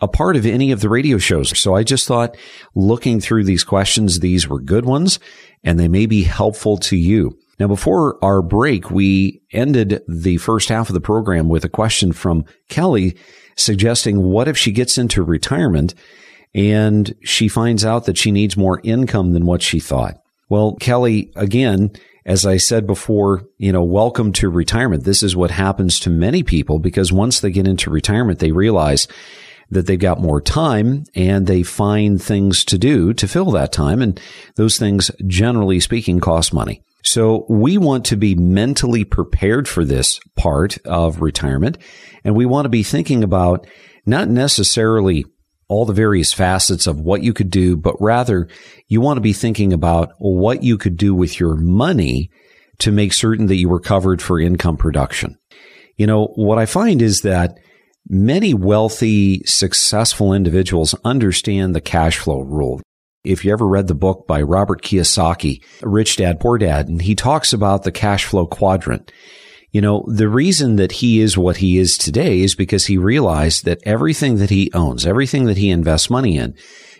a 0.00 0.08
part 0.08 0.36
of 0.36 0.46
any 0.46 0.72
of 0.72 0.80
the 0.80 0.88
radio 0.88 1.18
shows. 1.18 1.58
So 1.60 1.74
I 1.74 1.82
just 1.82 2.06
thought 2.06 2.36
looking 2.74 3.20
through 3.20 3.44
these 3.44 3.64
questions, 3.64 4.20
these 4.20 4.48
were 4.48 4.60
good 4.60 4.84
ones 4.84 5.18
and 5.62 5.78
they 5.78 5.88
may 5.88 6.06
be 6.06 6.22
helpful 6.22 6.78
to 6.78 6.96
you. 6.96 7.38
Now, 7.58 7.68
before 7.68 8.18
our 8.24 8.40
break, 8.40 8.90
we 8.90 9.42
ended 9.52 10.02
the 10.08 10.38
first 10.38 10.70
half 10.70 10.88
of 10.88 10.94
the 10.94 11.00
program 11.00 11.48
with 11.48 11.64
a 11.64 11.68
question 11.68 12.12
from 12.12 12.44
Kelly 12.70 13.16
suggesting 13.56 14.22
what 14.22 14.48
if 14.48 14.56
she 14.56 14.72
gets 14.72 14.96
into 14.96 15.22
retirement 15.22 15.94
and 16.54 17.14
she 17.22 17.48
finds 17.48 17.84
out 17.84 18.06
that 18.06 18.16
she 18.16 18.32
needs 18.32 18.56
more 18.56 18.80
income 18.82 19.32
than 19.32 19.44
what 19.44 19.60
she 19.60 19.78
thought? 19.78 20.16
Well, 20.48 20.76
Kelly, 20.80 21.30
again, 21.36 21.90
as 22.24 22.46
I 22.46 22.56
said 22.56 22.86
before, 22.86 23.46
you 23.58 23.72
know, 23.72 23.84
welcome 23.84 24.32
to 24.34 24.50
retirement. 24.50 25.04
This 25.04 25.22
is 25.22 25.34
what 25.34 25.50
happens 25.50 25.98
to 26.00 26.10
many 26.10 26.42
people 26.42 26.78
because 26.78 27.12
once 27.12 27.40
they 27.40 27.50
get 27.50 27.66
into 27.66 27.90
retirement, 27.90 28.38
they 28.38 28.52
realize 28.52 29.08
that 29.70 29.86
they've 29.86 29.98
got 29.98 30.20
more 30.20 30.40
time 30.40 31.04
and 31.14 31.46
they 31.46 31.62
find 31.62 32.20
things 32.20 32.64
to 32.64 32.78
do 32.78 33.14
to 33.14 33.28
fill 33.28 33.50
that 33.52 33.72
time. 33.72 34.02
And 34.02 34.20
those 34.56 34.76
things, 34.76 35.10
generally 35.26 35.80
speaking, 35.80 36.20
cost 36.20 36.52
money. 36.52 36.82
So 37.02 37.46
we 37.48 37.78
want 37.78 38.04
to 38.06 38.16
be 38.16 38.34
mentally 38.34 39.04
prepared 39.04 39.68
for 39.68 39.84
this 39.84 40.20
part 40.36 40.76
of 40.84 41.22
retirement. 41.22 41.78
And 42.24 42.34
we 42.34 42.46
want 42.46 42.66
to 42.66 42.70
be 42.70 42.82
thinking 42.82 43.24
about 43.24 43.66
not 44.04 44.28
necessarily 44.28 45.24
all 45.70 45.86
the 45.86 45.94
various 45.94 46.34
facets 46.34 46.86
of 46.86 47.00
what 47.00 47.22
you 47.22 47.32
could 47.32 47.50
do, 47.50 47.76
but 47.76 47.96
rather 48.00 48.48
you 48.88 49.00
want 49.00 49.16
to 49.16 49.22
be 49.22 49.32
thinking 49.32 49.72
about 49.72 50.12
what 50.18 50.62
you 50.62 50.76
could 50.76 50.96
do 50.96 51.14
with 51.14 51.40
your 51.40 51.56
money 51.56 52.30
to 52.78 52.92
make 52.92 53.14
certain 53.14 53.46
that 53.46 53.56
you 53.56 53.68
were 53.68 53.80
covered 53.80 54.20
for 54.20 54.38
income 54.38 54.76
production. 54.76 55.38
You 55.96 56.06
know, 56.06 56.26
what 56.34 56.58
I 56.58 56.66
find 56.66 57.00
is 57.00 57.20
that 57.20 57.56
Many 58.08 58.54
wealthy, 58.54 59.42
successful 59.44 60.32
individuals 60.32 60.94
understand 61.04 61.74
the 61.74 61.80
cash 61.80 62.18
flow 62.18 62.40
rule. 62.40 62.80
If 63.22 63.44
you 63.44 63.52
ever 63.52 63.68
read 63.68 63.86
the 63.86 63.94
book 63.94 64.26
by 64.26 64.42
Robert 64.42 64.82
Kiyosaki, 64.82 65.62
Rich 65.82 66.16
Dad, 66.16 66.40
Poor 66.40 66.58
Dad, 66.58 66.88
and 66.88 67.02
he 67.02 67.14
talks 67.14 67.52
about 67.52 67.84
the 67.84 67.92
cash 67.92 68.24
flow 68.24 68.46
quadrant. 68.46 69.12
You 69.72 69.80
know, 69.80 70.04
the 70.08 70.28
reason 70.28 70.76
that 70.76 70.92
he 70.92 71.20
is 71.20 71.38
what 71.38 71.58
he 71.58 71.78
is 71.78 71.96
today 71.96 72.40
is 72.40 72.54
because 72.54 72.86
he 72.86 72.98
realized 72.98 73.64
that 73.64 73.78
everything 73.84 74.36
that 74.36 74.50
he 74.50 74.70
owns, 74.74 75.06
everything 75.06 75.46
that 75.46 75.56
he 75.56 75.70
invests 75.70 76.10
money 76.10 76.36
in 76.36 76.54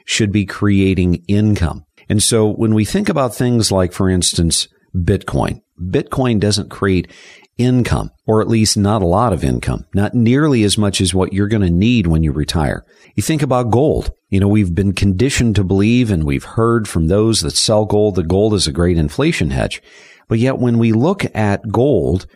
should 0.05 0.31
be 0.31 0.47
creating 0.47 1.25
income. 1.27 1.85
And 2.09 2.23
so 2.23 2.49
when 2.49 2.75
we 2.75 2.85
think 2.85 3.09
about 3.09 3.35
things 3.35 3.73
like, 3.73 3.93
for 3.93 4.09
instance, 4.09 4.69
Bitcoin, 4.95 5.63
Bitcoin 5.81 6.41
doesn't 6.41 6.71
create 6.71 7.11
income, 7.59 8.11
or 8.27 8.41
at 8.41 8.49
least 8.49 8.77
not 8.77 9.03
a 9.03 9.07
lot 9.07 9.33
of 9.33 9.45
income, 9.45 9.85
not 9.95 10.15
nearly 10.15 10.65
as 10.65 10.79
much 10.79 11.01
as 11.01 11.15
what 11.15 11.33
you're 11.33 11.49
going 11.49 11.63
to 11.63 11.71
need 11.71 12.07
when 12.07 12.23
you 12.23 12.33
retire. 12.33 12.85
You 13.15 13.23
think 13.23 13.43
about 13.43 13.71
gold. 13.71 14.13
You 14.31 14.41
know, 14.41 14.49
we've 14.49 14.75
been 14.75 14.93
conditioned 14.93 15.57
to 15.57 15.65
believe 15.65 16.11
and 16.11 16.25
we've 16.25 16.45
heard 16.45 16.89
from 16.89 17.09
those 17.09 17.41
that 17.41 17.57
sell 17.57 17.85
gold 17.85 18.15
that 18.15 18.29
gold 18.29 18.55
is 18.55 18.67
a 18.67 18.73
great 18.73 18.97
inflation 18.97 19.51
hedge. 19.51 19.83
But 20.29 20.39
yet 20.39 20.59
when 20.59 20.79
we 20.79 20.93
look 20.93 21.25
at 21.35 21.71
gold, 21.71 22.27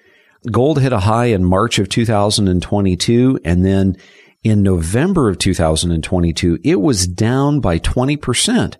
gold 0.51 0.81
hit 0.81 0.93
a 0.93 1.01
high 1.01 1.27
in 1.27 1.45
March 1.45 1.79
of 1.79 1.89
2022 1.89 3.41
and 3.45 3.65
then 3.65 3.97
in 4.43 4.63
November 4.63 5.31
of 5.31 5.39
2022, 5.39 6.59
it 6.63 6.81
was 6.81 7.07
down 7.07 7.61
by 7.61 7.79
20%. 7.79 8.77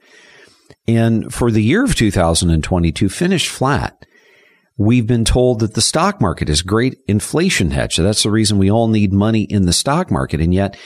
And 0.87 1.33
for 1.33 1.51
the 1.51 1.63
year 1.63 1.83
of 1.83 1.95
2022, 1.95 3.09
finished 3.09 3.49
flat. 3.49 4.05
We've 4.77 5.07
been 5.07 5.25
told 5.25 5.61
that 5.61 5.75
the 5.75 5.81
stock 5.81 6.21
market 6.21 6.51
is 6.51 6.61
great 6.61 6.99
inflation 7.09 7.71
hedge. 7.71 7.95
So 7.95 8.03
that's 8.03 8.25
the 8.25 8.31
reason 8.31 8.59
we 8.59 8.71
all 8.71 8.89
need 8.89 9.13
money 9.13 9.45
in 9.45 9.65
the 9.65 9.73
stock 9.73 10.11
market. 10.11 10.41
And 10.41 10.53
yet 10.53 10.77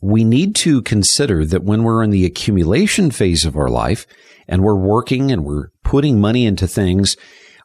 we 0.00 0.24
need 0.24 0.54
to 0.56 0.80
consider 0.82 1.44
that 1.44 1.64
when 1.64 1.82
we're 1.82 2.02
in 2.02 2.10
the 2.10 2.24
accumulation 2.24 3.10
phase 3.10 3.44
of 3.44 3.56
our 3.56 3.68
life 3.68 4.06
and 4.48 4.62
we're 4.62 4.76
working 4.76 5.30
and 5.30 5.44
we're 5.44 5.68
putting 5.82 6.20
money 6.20 6.46
into 6.46 6.66
things, 6.66 7.16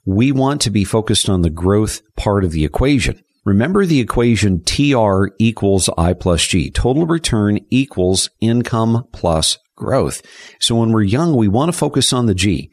we 0.06 0.32
want 0.32 0.62
to 0.62 0.70
be 0.70 0.84
focused 0.84 1.30
on 1.30 1.42
the 1.42 1.50
growth 1.50 2.02
part 2.16 2.44
of 2.44 2.52
the 2.52 2.66
equation. 2.66 3.22
Remember 3.44 3.86
the 3.86 4.00
equation 4.00 4.64
TR 4.64 5.28
equals 5.40 5.90
I 5.98 6.14
plus 6.14 6.46
G. 6.46 6.70
Total 6.70 7.06
return 7.06 7.60
equals 7.70 8.30
income 8.40 9.08
plus 9.12 9.58
growth. 9.76 10.22
So 10.60 10.76
when 10.76 10.92
we're 10.92 11.02
young, 11.02 11.36
we 11.36 11.48
want 11.48 11.72
to 11.72 11.78
focus 11.78 12.14
on 12.14 12.28
the 12.28 12.36
G. 12.36 12.72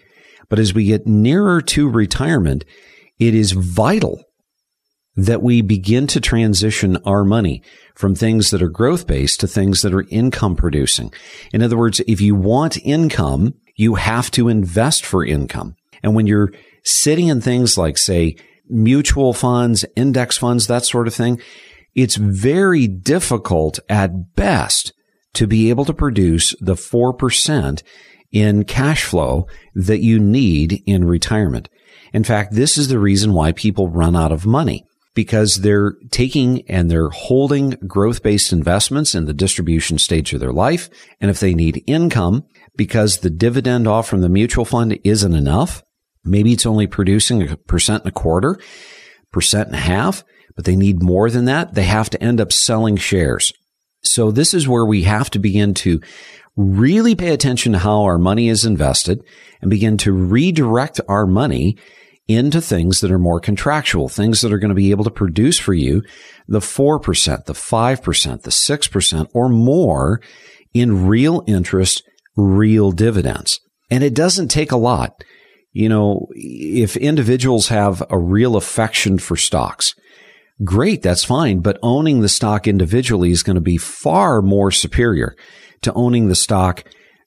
But 0.49 0.59
as 0.59 0.75
we 0.75 0.85
get 0.85 1.07
nearer 1.07 1.61
to 1.63 1.89
retirement, 1.89 2.65
it 3.19 3.35
is 3.35 3.53
vital 3.53 4.23
that 5.17 5.43
we 5.43 5.63
begin 5.63 6.07
to 6.07 6.21
transition 6.21 6.97
our 6.99 7.25
money 7.25 7.63
from 7.95 8.15
things 8.15 8.51
that 8.51 8.63
are 8.63 8.69
growth 8.69 9.07
based 9.07 9.41
to 9.41 9.49
things 9.49 9.81
that 9.83 9.93
are 9.93 10.07
income 10.11 10.55
producing. 10.55 11.13
In 11.53 11.63
other 11.63 11.77
words, 11.77 12.01
if 12.07 12.21
you 12.21 12.35
want 12.35 12.79
income, 12.85 13.55
you 13.75 13.97
have 13.97 14.31
to 14.33 14.49
invest 14.49 15.05
for 15.05 15.25
income. 15.25 15.75
And 16.03 16.15
when 16.15 16.27
you're 16.29 16.53
sitting 16.89 17.29
in 17.29 17.41
things 17.41 17.77
like, 17.77 17.99
say, 17.99 18.37
mutual 18.69 19.33
funds, 19.33 19.85
index 19.97 20.37
funds, 20.37 20.67
that 20.67 20.85
sort 20.85 21.07
of 21.07 21.15
thing, 21.15 21.41
it's 21.95 22.17
very 22.17 22.87
difficult 22.87 23.79
at 23.89 24.35
best 24.35 24.93
to 25.35 25.47
be 25.47 25.71
able 25.71 25.85
to 25.85 25.95
produce 25.95 26.55
the 26.61 26.75
4% 26.75 27.83
in 28.31 28.65
cash 28.65 29.05
flow 29.05 29.47
that 29.75 30.01
you 30.01 30.19
need 30.19 30.83
in 30.87 31.05
retirement. 31.05 31.69
In 32.13 32.25
fact, 32.25 32.55
this 32.55 32.79
is 32.79 32.89
the 32.89 32.99
reason 32.99 33.33
why 33.33 33.53
people 33.53 33.89
run 33.89 34.17
out 34.17 34.33
of 34.33 34.47
money 34.47 34.85
because 35.15 35.57
they're 35.57 35.95
taking 36.11 36.63
and 36.69 36.91
they're 36.91 37.11
holding 37.11 37.71
growth 37.87 38.23
based 38.23 38.53
investments 38.53 39.15
in 39.15 39.25
the 39.25 39.35
distribution 39.35 39.99
stage 39.99 40.33
of 40.33 40.41
their 40.41 40.53
life. 40.53 40.89
And 41.21 41.31
if 41.31 41.41
they 41.41 41.55
need 41.55 41.83
income 41.87 42.45
because 42.77 43.19
the 43.19 43.31
dividend 43.31 43.89
off 43.89 44.07
from 44.09 44.21
the 44.21 44.29
mutual 44.29 44.65
fund 44.65 44.99
isn't 45.03 45.35
enough, 45.35 45.83
maybe 46.29 46.53
it's 46.53 46.67
only 46.67 46.87
producing 46.87 47.49
a 47.49 47.57
percent 47.57 48.05
and 48.05 48.11
a 48.11 48.15
quarter. 48.15 48.59
percent 49.33 49.69
and 49.69 49.77
a 49.77 49.81
half, 49.81 50.25
but 50.57 50.65
they 50.65 50.77
need 50.77 51.03
more 51.03 51.31
than 51.31 51.45
that, 51.45 51.75
they 51.75 51.85
have 51.85 52.11
to 52.11 52.23
end 52.23 52.41
up 52.41 52.53
selling 52.53 52.97
shares. 52.97 53.53
So 54.03 54.31
this 54.31 54.55
is 54.55 54.69
where 54.69 54.87
we 54.87 55.03
have 55.03 55.31
to 55.31 55.39
begin 55.39 55.75
to 55.75 56.01
really 56.57 57.15
pay 57.15 57.31
attention 57.31 57.73
to 57.73 57.79
how 57.79 58.03
our 58.03 58.19
money 58.19 58.49
is 58.49 58.65
invested 58.65 59.23
and 59.61 59.71
begin 59.71 59.97
to 59.99 60.13
redirect 60.13 61.01
our 61.09 61.27
money 61.27 61.77
into 62.27 62.61
things 62.61 63.01
that 63.01 63.11
are 63.11 63.19
more 63.19 63.41
contractual, 63.41 64.09
things 64.09 64.41
that 64.41 64.53
are 64.53 64.59
going 64.59 64.69
to 64.69 64.75
be 64.75 64.91
able 64.91 65.05
to 65.05 65.11
produce 65.11 65.59
for 65.59 65.73
you 65.73 66.03
the 66.47 66.59
4%, 66.59 67.45
the 67.45 67.53
5%, 67.53 68.43
the 68.43 68.51
6% 68.51 69.29
or 69.35 69.49
more 69.49 70.21
in 70.75 71.07
real 71.07 71.43
interest, 71.47 72.03
real 72.37 72.91
dividends. 72.91 73.61
And 73.91 74.05
it 74.05 74.15
doesn't 74.15 74.49
take 74.49 74.73
a 74.73 74.77
lot. 74.77 75.25
You 75.73 75.89
know, 75.89 76.27
if 76.33 76.97
individuals 76.97 77.69
have 77.69 78.03
a 78.11 78.19
real 78.19 78.57
affection 78.57 79.19
for 79.19 79.37
stocks, 79.37 79.95
great, 80.65 81.03
that's 81.03 81.25
fine. 81.25 81.61
But 81.61 81.79
owning 81.83 82.21
the 82.21 82.29
stock 82.29 82.67
individually 82.67 83.31
is 83.31 83.43
going 83.43 83.57
to 83.57 83.61
be 83.61 83.77
far 83.77 84.43
more 84.43 84.71
superior 84.71 85.37
to 85.83 85.93
owning 85.93 86.29
the 86.29 86.35
stock 86.35 86.85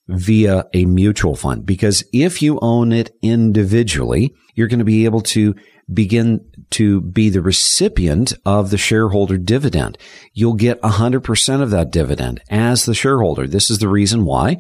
via 0.08 0.65
a 0.73 0.86
mutual 0.86 1.36
fund. 1.36 1.65
Because 1.65 2.04
if 2.12 2.41
you 2.41 2.60
own 2.62 2.91
it 2.91 3.12
individually, 3.21 4.34
you're 4.56 4.67
going 4.67 4.80
to 4.80 4.86
be 4.86 5.06
able 5.06 5.21
to 5.21 5.56
begin 5.93 6.39
to 6.71 7.01
be 7.01 7.30
the 7.30 7.41
recipient 7.41 8.34
of 8.45 8.69
the 8.69 8.77
shareholder 8.77 9.38
dividend. 9.38 9.97
You'll 10.34 10.54
get 10.54 10.82
100% 10.82 11.62
of 11.62 11.69
that 11.71 11.91
dividend 11.91 12.41
as 12.49 12.86
the 12.86 12.93
shareholder. 12.93 13.47
This 13.47 13.69
is 13.69 13.80
the 13.80 13.89
reason 13.89 14.25
why 14.25 14.58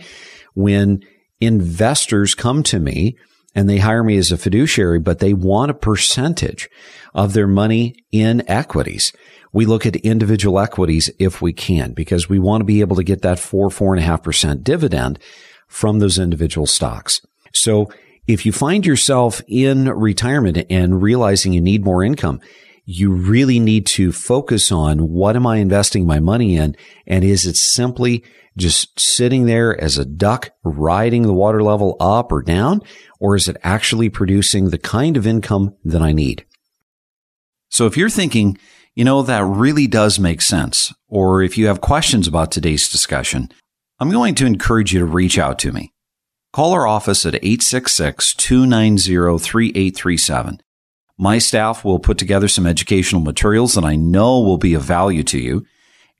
when 0.53 1.01
investors 1.39 2.35
come 2.35 2.63
to 2.63 2.79
me 2.79 3.17
and 3.53 3.69
they 3.69 3.77
hire 3.77 4.03
me 4.03 4.17
as 4.17 4.31
a 4.31 4.37
fiduciary, 4.37 4.99
but 4.99 5.19
they 5.19 5.33
want 5.33 5.71
a 5.71 5.75
percentage 5.75 6.69
of 7.13 7.33
their 7.33 7.47
money 7.47 7.95
in 8.11 8.49
equities. 8.49 9.11
We 9.51 9.65
look 9.65 9.85
at 9.85 9.97
individual 9.97 10.59
equities 10.59 11.09
if 11.19 11.41
we 11.41 11.51
can, 11.51 11.93
because 11.93 12.29
we 12.29 12.39
want 12.39 12.61
to 12.61 12.65
be 12.65 12.81
able 12.81 12.95
to 12.95 13.03
get 13.03 13.21
that 13.23 13.39
four, 13.39 13.69
four 13.69 13.93
and 13.93 14.01
a 14.01 14.05
half 14.05 14.23
percent 14.23 14.63
dividend 14.63 15.19
from 15.67 15.99
those 15.99 16.17
individual 16.17 16.67
stocks. 16.67 17.21
So 17.53 17.91
if 18.27 18.45
you 18.45 18.51
find 18.51 18.85
yourself 18.85 19.41
in 19.47 19.89
retirement 19.89 20.65
and 20.69 21.01
realizing 21.01 21.53
you 21.53 21.61
need 21.61 21.83
more 21.83 22.03
income, 22.03 22.39
you 22.85 23.11
really 23.11 23.59
need 23.59 23.85
to 23.85 24.11
focus 24.11 24.71
on 24.71 25.09
what 25.09 25.35
am 25.35 25.45
I 25.45 25.57
investing 25.57 26.05
my 26.05 26.19
money 26.19 26.55
in? 26.55 26.75
And 27.05 27.23
is 27.23 27.45
it 27.45 27.55
simply 27.55 28.23
just 28.57 28.99
sitting 28.99 29.45
there 29.45 29.79
as 29.79 29.97
a 29.97 30.05
duck 30.05 30.51
riding 30.63 31.23
the 31.23 31.33
water 31.33 31.63
level 31.63 31.95
up 31.99 32.31
or 32.31 32.41
down? 32.41 32.81
Or 33.21 33.35
is 33.35 33.47
it 33.47 33.57
actually 33.61 34.09
producing 34.09 34.71
the 34.71 34.79
kind 34.79 35.15
of 35.15 35.27
income 35.27 35.75
that 35.85 36.01
I 36.01 36.11
need? 36.11 36.43
So 37.69 37.85
if 37.85 37.95
you're 37.95 38.09
thinking, 38.09 38.57
you 38.95 39.05
know, 39.05 39.21
that 39.21 39.45
really 39.45 39.85
does 39.85 40.17
make 40.17 40.41
sense, 40.41 40.91
or 41.07 41.43
if 41.43 41.55
you 41.55 41.67
have 41.67 41.81
questions 41.81 42.27
about 42.27 42.51
today's 42.51 42.89
discussion, 42.89 43.51
I'm 43.99 44.09
going 44.09 44.33
to 44.35 44.47
encourage 44.47 44.91
you 44.91 44.99
to 45.01 45.05
reach 45.05 45.37
out 45.37 45.59
to 45.59 45.71
me. 45.71 45.93
Call 46.51 46.73
our 46.73 46.87
office 46.87 47.23
at 47.23 47.35
866 47.35 48.33
290 48.33 49.37
3837. 49.37 50.61
My 51.15 51.37
staff 51.37 51.85
will 51.85 51.99
put 51.99 52.17
together 52.17 52.47
some 52.47 52.65
educational 52.65 53.21
materials 53.21 53.75
that 53.75 53.85
I 53.85 53.95
know 53.97 54.39
will 54.39 54.57
be 54.57 54.73
of 54.73 54.81
value 54.81 55.21
to 55.25 55.37
you, 55.37 55.63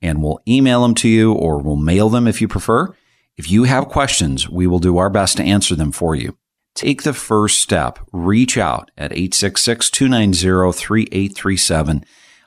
and 0.03 0.21
we'll 0.21 0.39
email 0.47 0.83
them 0.83 0.93
to 0.95 1.09
you 1.09 1.33
or 1.33 1.57
we'll 1.57 1.77
mail 1.77 2.09
them 2.09 2.27
if 2.27 2.41
you 2.41 2.47
prefer. 2.47 2.95
If 3.37 3.49
you 3.49 3.63
have 3.63 3.87
questions, 3.87 4.47
we 4.47 4.67
will 4.67 4.77
do 4.77 4.99
our 4.99 5.09
best 5.09 5.37
to 5.37 5.43
answer 5.43 5.75
them 5.75 5.91
for 5.91 6.13
you. 6.13 6.37
Take 6.75 7.03
the 7.03 7.13
first 7.13 7.59
step. 7.59 7.99
Reach 8.11 8.57
out 8.57 8.91
at 8.97 9.11
866 9.11 9.89
290 9.89 10.71
3837. 10.77 12.05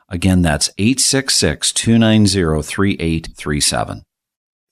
Again, 0.09 0.41
that's 0.41 0.69
866 0.77 1.71
290 1.71 2.61
3837. 2.61 4.03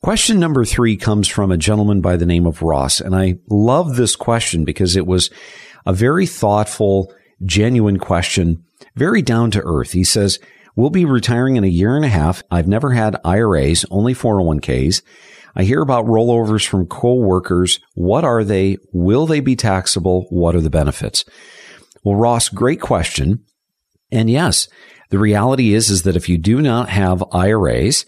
Question 0.02 0.38
number 0.40 0.66
three 0.66 0.98
comes 0.98 1.28
from 1.28 1.52
a 1.52 1.58
gentleman 1.58 2.02
by 2.02 2.18
the 2.18 2.26
name 2.26 2.46
of 2.46 2.62
Ross. 2.62 3.00
And 3.00 3.16
I 3.16 3.36
love 3.50 3.96
this 3.96 4.16
question 4.16 4.66
because 4.66 4.98
it 4.98 5.08
was 5.08 5.30
a 5.86 5.94
very 5.94 6.26
thoughtful, 6.26 7.14
genuine 7.46 8.00
question, 8.00 8.66
very 8.96 9.22
down 9.22 9.50
to 9.52 9.62
earth. 9.64 9.94
He 9.94 10.04
says, 10.04 10.40
We'll 10.76 10.90
be 10.90 11.06
retiring 11.06 11.56
in 11.56 11.64
a 11.64 11.68
year 11.68 11.96
and 11.96 12.04
a 12.04 12.10
half. 12.10 12.44
I've 12.50 12.68
never 12.68 12.92
had 12.92 13.16
IRAs, 13.24 13.86
only 13.92 14.14
401ks. 14.14 15.04
I 15.56 15.64
hear 15.64 15.82
about 15.82 16.06
rollovers 16.06 16.66
from 16.68 16.88
coworkers. 16.88 17.80
What 17.94 18.24
are 18.24 18.44
they? 18.44 18.78
Will 18.92 19.28
they 19.28 19.40
be 19.40 19.56
taxable? 19.56 20.26
What 20.30 20.56
are 20.56 20.62
the 20.62 20.70
benefits? 20.70 21.26
Well, 22.04 22.16
Ross, 22.16 22.50
great 22.50 22.82
question. 22.82 23.44
And 24.12 24.30
yes, 24.30 24.68
the 25.10 25.20
reality 25.20 25.74
is, 25.74 25.90
is 25.90 26.04
that 26.04 26.16
if 26.16 26.28
you 26.28 26.38
do 26.38 26.62
not 26.62 26.90
have 26.90 27.24
IRAs, 27.32 28.06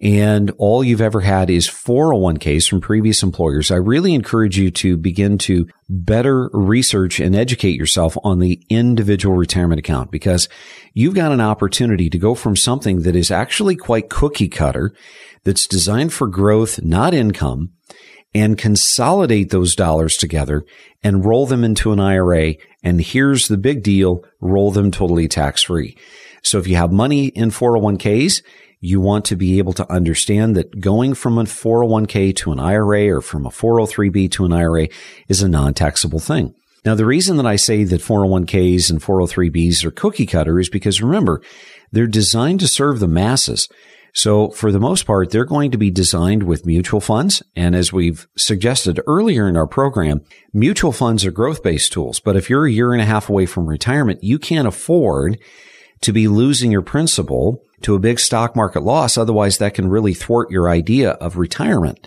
and 0.00 0.52
all 0.58 0.84
you've 0.84 1.00
ever 1.00 1.20
had 1.20 1.50
is 1.50 1.66
401ks 1.68 2.68
from 2.68 2.80
previous 2.80 3.22
employers, 3.22 3.72
I 3.72 3.76
really 3.76 4.14
encourage 4.14 4.56
you 4.56 4.70
to 4.72 4.96
begin 4.96 5.38
to 5.38 5.66
better 5.88 6.50
research 6.52 7.18
and 7.18 7.34
educate 7.34 7.76
yourself 7.76 8.16
on 8.22 8.38
the 8.38 8.62
individual 8.68 9.34
retirement 9.34 9.80
account 9.80 10.12
because 10.12 10.48
you've 10.94 11.14
got 11.14 11.32
an 11.32 11.40
opportunity 11.40 12.08
to 12.10 12.18
go 12.18 12.36
from 12.36 12.54
something 12.54 13.02
that 13.02 13.16
is 13.16 13.32
actually 13.32 13.74
quite 13.74 14.08
cookie 14.08 14.48
cutter, 14.48 14.92
that's 15.42 15.66
designed 15.66 16.12
for 16.12 16.28
growth, 16.28 16.80
not 16.82 17.12
income, 17.12 17.72
and 18.34 18.58
consolidate 18.58 19.50
those 19.50 19.74
dollars 19.74 20.16
together 20.16 20.64
and 21.02 21.24
roll 21.24 21.46
them 21.46 21.64
into 21.64 21.90
an 21.90 21.98
IRA. 21.98 22.54
And 22.84 23.00
here's 23.00 23.48
the 23.48 23.56
big 23.56 23.82
deal. 23.82 24.22
Roll 24.40 24.70
them 24.70 24.90
totally 24.90 25.26
tax 25.26 25.62
free. 25.62 25.96
So 26.42 26.58
if 26.58 26.68
you 26.68 26.76
have 26.76 26.92
money 26.92 27.26
in 27.28 27.50
401ks, 27.50 28.42
you 28.80 29.00
want 29.00 29.24
to 29.26 29.36
be 29.36 29.58
able 29.58 29.72
to 29.74 29.92
understand 29.92 30.56
that 30.56 30.80
going 30.80 31.14
from 31.14 31.38
a 31.38 31.44
401k 31.44 32.34
to 32.36 32.52
an 32.52 32.60
IRA 32.60 33.08
or 33.08 33.20
from 33.20 33.46
a 33.46 33.50
403b 33.50 34.30
to 34.32 34.44
an 34.44 34.52
IRA 34.52 34.88
is 35.28 35.42
a 35.42 35.48
non-taxable 35.48 36.20
thing. 36.20 36.54
Now, 36.84 36.94
the 36.94 37.06
reason 37.06 37.36
that 37.38 37.46
I 37.46 37.56
say 37.56 37.84
that 37.84 38.00
401ks 38.00 38.90
and 38.90 39.02
403bs 39.02 39.84
are 39.84 39.90
cookie 39.90 40.26
cutter 40.26 40.60
is 40.60 40.68
because 40.68 41.02
remember, 41.02 41.42
they're 41.90 42.06
designed 42.06 42.60
to 42.60 42.68
serve 42.68 43.00
the 43.00 43.08
masses. 43.08 43.68
So 44.14 44.50
for 44.50 44.72
the 44.72 44.80
most 44.80 45.06
part, 45.06 45.30
they're 45.30 45.44
going 45.44 45.70
to 45.70 45.78
be 45.78 45.90
designed 45.90 46.44
with 46.44 46.66
mutual 46.66 47.00
funds. 47.00 47.42
And 47.54 47.74
as 47.74 47.92
we've 47.92 48.26
suggested 48.36 49.00
earlier 49.06 49.48
in 49.48 49.56
our 49.56 49.66
program, 49.66 50.22
mutual 50.52 50.92
funds 50.92 51.24
are 51.24 51.30
growth 51.30 51.62
based 51.62 51.92
tools. 51.92 52.20
But 52.20 52.36
if 52.36 52.48
you're 52.48 52.66
a 52.66 52.72
year 52.72 52.92
and 52.92 53.02
a 53.02 53.06
half 53.06 53.28
away 53.28 53.46
from 53.46 53.66
retirement, 53.66 54.22
you 54.22 54.38
can't 54.38 54.68
afford 54.68 55.38
to 56.00 56.12
be 56.12 56.28
losing 56.28 56.72
your 56.72 56.82
principal 56.82 57.62
to 57.82 57.94
a 57.94 58.00
big 58.00 58.18
stock 58.18 58.56
market 58.56 58.82
loss. 58.82 59.16
Otherwise, 59.16 59.58
that 59.58 59.74
can 59.74 59.88
really 59.88 60.14
thwart 60.14 60.50
your 60.50 60.68
idea 60.68 61.10
of 61.12 61.36
retirement. 61.36 62.06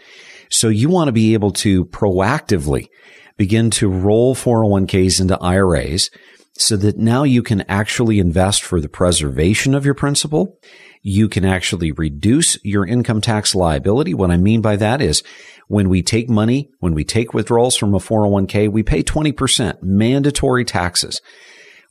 So 0.49 0.67
you 0.67 0.89
want 0.89 1.07
to 1.07 1.13
be 1.13 1.34
able 1.34 1.51
to 1.53 1.86
proactively 1.86 2.89
begin 3.38 3.69
to 3.71 3.89
roll 3.89 4.36
401ks 4.36 5.21
into 5.21 5.39
IRAs 5.39 6.10
so 6.53 6.75
that 6.77 6.97
now 6.97 7.23
you 7.23 7.41
can 7.41 7.62
actually 7.62 8.19
invest 8.19 8.63
for 8.63 8.81
the 8.81 8.89
preservation 8.89 9.73
of 9.73 9.86
your 9.86 9.93
principal. 9.93 10.60
You 11.01 11.29
can 11.29 11.45
actually 11.45 11.91
reduce 11.91 12.63
your 12.63 12.86
income 12.86 13.21
tax 13.21 13.55
liability. 13.55 14.13
What 14.13 14.29
I 14.29 14.38
mean 14.38 14.62
by 14.62 14.75
that 14.75 15.01
is 15.01 15.23
when 15.67 15.89
we 15.89 16.03
take 16.03 16.29
money, 16.29 16.69
when 16.79 16.93
we 16.93 17.03
take 17.03 17.34
withdrawals 17.34 17.77
from 17.77 17.95
a 17.95 17.99
401k, 17.99 18.69
we 18.69 18.84
pay 18.84 19.01
20% 19.01 19.81
mandatory 19.81 20.65
taxes. 20.65 21.21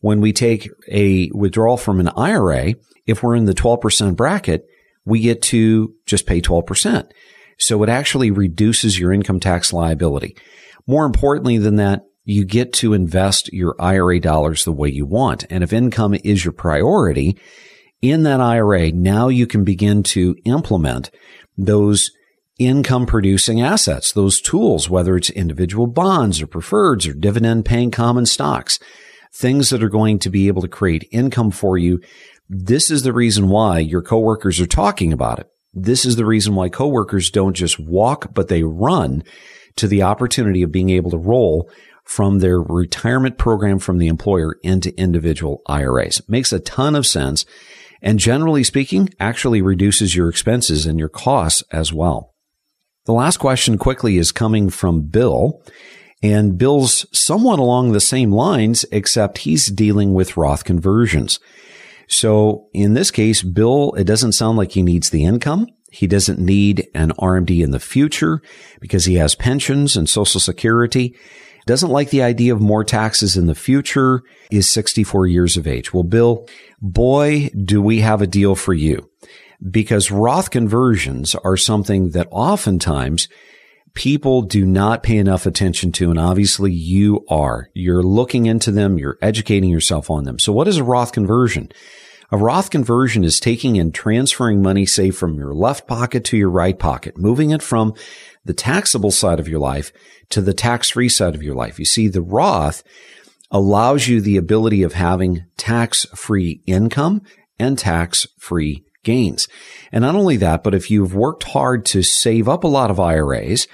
When 0.00 0.20
we 0.20 0.32
take 0.32 0.68
a 0.90 1.30
withdrawal 1.32 1.76
from 1.76 2.00
an 2.00 2.08
IRA, 2.16 2.74
if 3.06 3.22
we're 3.22 3.36
in 3.36 3.44
the 3.44 3.54
12% 3.54 4.16
bracket, 4.16 4.66
we 5.04 5.20
get 5.20 5.42
to 5.42 5.94
just 6.06 6.26
pay 6.26 6.40
12%. 6.40 7.10
So 7.58 7.82
it 7.82 7.88
actually 7.88 8.30
reduces 8.30 8.98
your 8.98 9.12
income 9.12 9.40
tax 9.40 9.72
liability. 9.72 10.36
More 10.86 11.04
importantly 11.04 11.58
than 11.58 11.76
that, 11.76 12.04
you 12.24 12.44
get 12.44 12.72
to 12.74 12.94
invest 12.94 13.52
your 13.52 13.74
IRA 13.78 14.20
dollars 14.20 14.64
the 14.64 14.72
way 14.72 14.88
you 14.88 15.04
want. 15.04 15.44
And 15.50 15.62
if 15.64 15.72
income 15.72 16.14
is 16.24 16.44
your 16.44 16.52
priority 16.52 17.36
in 18.00 18.22
that 18.22 18.40
IRA, 18.40 18.92
now 18.92 19.28
you 19.28 19.46
can 19.46 19.64
begin 19.64 20.02
to 20.04 20.36
implement 20.44 21.10
those 21.58 22.10
income 22.58 23.06
producing 23.06 23.60
assets, 23.60 24.12
those 24.12 24.40
tools, 24.40 24.88
whether 24.88 25.16
it's 25.16 25.30
individual 25.30 25.86
bonds 25.86 26.40
or 26.40 26.46
preferreds 26.46 27.08
or 27.08 27.14
dividend 27.14 27.64
paying 27.64 27.90
common 27.90 28.26
stocks, 28.26 28.78
things 29.32 29.70
that 29.70 29.82
are 29.82 29.88
going 29.88 30.18
to 30.18 30.30
be 30.30 30.48
able 30.48 30.62
to 30.62 30.68
create 30.68 31.08
income 31.12 31.50
for 31.50 31.78
you 31.78 32.00
this 32.52 32.90
is 32.90 33.04
the 33.04 33.12
reason 33.12 33.48
why 33.48 33.78
your 33.78 34.02
coworkers 34.02 34.58
are 34.58 34.66
talking 34.66 35.12
about 35.12 35.38
it. 35.38 35.46
This 35.72 36.04
is 36.04 36.16
the 36.16 36.26
reason 36.26 36.56
why 36.56 36.68
coworkers 36.68 37.30
don't 37.30 37.54
just 37.54 37.78
walk, 37.78 38.34
but 38.34 38.48
they 38.48 38.64
run 38.64 39.22
to 39.76 39.86
the 39.86 40.02
opportunity 40.02 40.62
of 40.64 40.72
being 40.72 40.90
able 40.90 41.12
to 41.12 41.16
roll 41.16 41.70
from 42.02 42.40
their 42.40 42.60
retirement 42.60 43.38
program 43.38 43.78
from 43.78 43.98
the 43.98 44.08
employer 44.08 44.56
into 44.64 44.98
individual 44.98 45.62
IRAs. 45.66 46.28
Makes 46.28 46.52
a 46.52 46.58
ton 46.58 46.96
of 46.96 47.06
sense. 47.06 47.46
And 48.02 48.18
generally 48.18 48.64
speaking, 48.64 49.10
actually 49.20 49.62
reduces 49.62 50.16
your 50.16 50.28
expenses 50.28 50.86
and 50.86 50.98
your 50.98 51.08
costs 51.08 51.62
as 51.70 51.92
well. 51.92 52.34
The 53.04 53.12
last 53.12 53.36
question 53.36 53.78
quickly 53.78 54.18
is 54.18 54.32
coming 54.32 54.70
from 54.70 55.02
Bill. 55.02 55.62
And 56.22 56.58
Bill's 56.58 57.06
somewhat 57.18 57.58
along 57.58 57.92
the 57.92 58.00
same 58.00 58.30
lines, 58.30 58.84
except 58.92 59.38
he's 59.38 59.70
dealing 59.70 60.12
with 60.12 60.36
Roth 60.36 60.64
conversions. 60.64 61.40
So 62.08 62.68
in 62.74 62.94
this 62.94 63.10
case, 63.10 63.42
Bill, 63.42 63.94
it 63.94 64.04
doesn't 64.04 64.32
sound 64.32 64.58
like 64.58 64.72
he 64.72 64.82
needs 64.82 65.10
the 65.10 65.24
income. 65.24 65.66
He 65.90 66.06
doesn't 66.06 66.38
need 66.38 66.88
an 66.94 67.12
RMD 67.12 67.62
in 67.62 67.70
the 67.70 67.80
future 67.80 68.42
because 68.80 69.06
he 69.06 69.14
has 69.14 69.34
pensions 69.34 69.96
and 69.96 70.08
social 70.08 70.40
security. 70.40 71.16
Doesn't 71.66 71.90
like 71.90 72.10
the 72.10 72.22
idea 72.22 72.54
of 72.54 72.60
more 72.60 72.84
taxes 72.84 73.36
in 73.36 73.46
the 73.46 73.54
future, 73.54 74.22
is 74.50 74.70
64 74.70 75.26
years 75.26 75.56
of 75.56 75.66
age. 75.66 75.92
Well, 75.92 76.02
Bill, 76.02 76.46
boy, 76.80 77.50
do 77.50 77.80
we 77.80 78.00
have 78.00 78.22
a 78.22 78.26
deal 78.26 78.54
for 78.54 78.74
you 78.74 79.08
because 79.68 80.10
Roth 80.10 80.50
conversions 80.50 81.34
are 81.34 81.56
something 81.56 82.10
that 82.10 82.28
oftentimes 82.30 83.28
people 83.94 84.42
do 84.42 84.64
not 84.64 85.02
pay 85.02 85.16
enough 85.16 85.46
attention 85.46 85.92
to. 85.92 86.10
And 86.10 86.18
obviously 86.18 86.72
you 86.72 87.24
are. 87.28 87.68
You're 87.74 88.02
looking 88.02 88.46
into 88.46 88.70
them. 88.70 88.98
You're 88.98 89.18
educating 89.20 89.70
yourself 89.70 90.10
on 90.10 90.24
them. 90.24 90.38
So 90.38 90.52
what 90.52 90.68
is 90.68 90.76
a 90.76 90.84
Roth 90.84 91.12
conversion? 91.12 91.70
A 92.32 92.36
Roth 92.36 92.70
conversion 92.70 93.24
is 93.24 93.40
taking 93.40 93.78
and 93.78 93.92
transferring 93.92 94.62
money, 94.62 94.86
say, 94.86 95.10
from 95.10 95.34
your 95.34 95.52
left 95.52 95.88
pocket 95.88 96.24
to 96.26 96.36
your 96.36 96.50
right 96.50 96.78
pocket, 96.78 97.18
moving 97.18 97.50
it 97.50 97.62
from 97.62 97.92
the 98.44 98.54
taxable 98.54 99.10
side 99.10 99.40
of 99.40 99.48
your 99.48 99.58
life 99.58 99.92
to 100.28 100.40
the 100.40 100.54
tax-free 100.54 101.08
side 101.08 101.34
of 101.34 101.42
your 101.42 101.56
life. 101.56 101.80
You 101.80 101.84
see, 101.84 102.06
the 102.06 102.22
Roth 102.22 102.84
allows 103.50 104.06
you 104.06 104.20
the 104.20 104.36
ability 104.36 104.84
of 104.84 104.92
having 104.92 105.44
tax-free 105.56 106.62
income 106.66 107.22
and 107.58 107.76
tax-free 107.76 108.84
gains. 109.02 109.48
And 109.92 110.02
not 110.02 110.14
only 110.14 110.36
that, 110.38 110.62
but 110.62 110.74
if 110.74 110.90
you've 110.90 111.14
worked 111.14 111.44
hard 111.44 111.84
to 111.86 112.02
save 112.02 112.48
up 112.48 112.64
a 112.64 112.68
lot 112.68 112.90
of 112.90 113.00
IRAs 113.00 113.66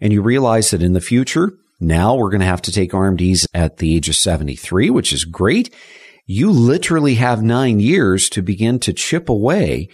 and 0.00 0.12
you 0.12 0.22
realize 0.22 0.70
that 0.70 0.82
in 0.82 0.92
the 0.92 1.00
future, 1.00 1.52
now 1.80 2.14
we're 2.14 2.30
going 2.30 2.40
to 2.40 2.46
have 2.46 2.62
to 2.62 2.72
take 2.72 2.92
RMDs 2.92 3.46
at 3.52 3.78
the 3.78 3.96
age 3.96 4.08
of 4.08 4.16
73, 4.16 4.90
which 4.90 5.12
is 5.12 5.24
great. 5.24 5.74
You 6.26 6.50
literally 6.50 7.16
have 7.16 7.42
nine 7.42 7.80
years 7.80 8.28
to 8.30 8.42
begin 8.42 8.78
to 8.80 8.92
chip 8.92 9.28
away 9.28 9.88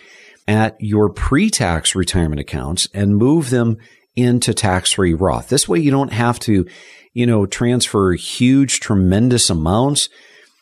at 0.47 0.77
your 0.81 1.09
pre-tax 1.09 1.95
retirement 1.95 2.41
accounts 2.41 2.89
and 2.93 3.17
move 3.17 3.51
them 3.51 3.79
into 4.17 4.53
tax-free 4.53 5.15
Roth. 5.15 5.49
This 5.49 5.69
way 5.69 5.79
you 5.79 5.91
don't 5.91 6.13
have 6.13 6.39
to, 6.41 6.67
you 7.15 7.27
know, 7.27 7.47
transfer 7.47 8.13
huge, 8.13 8.81
tremendous 8.81 9.51
amounts 9.51 10.09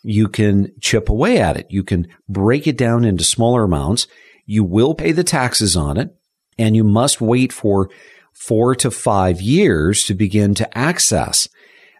you 0.03 0.27
can 0.27 0.71
chip 0.79 1.09
away 1.09 1.39
at 1.39 1.57
it. 1.57 1.67
You 1.69 1.83
can 1.83 2.07
break 2.27 2.67
it 2.67 2.77
down 2.77 3.05
into 3.05 3.23
smaller 3.23 3.63
amounts. 3.63 4.07
You 4.45 4.63
will 4.63 4.95
pay 4.95 5.11
the 5.11 5.23
taxes 5.23 5.75
on 5.75 5.97
it 5.97 6.15
and 6.57 6.75
you 6.75 6.83
must 6.83 7.21
wait 7.21 7.51
for 7.53 7.89
four 8.33 8.75
to 8.75 8.91
five 8.91 9.41
years 9.41 10.03
to 10.03 10.13
begin 10.13 10.53
to 10.55 10.77
access 10.77 11.47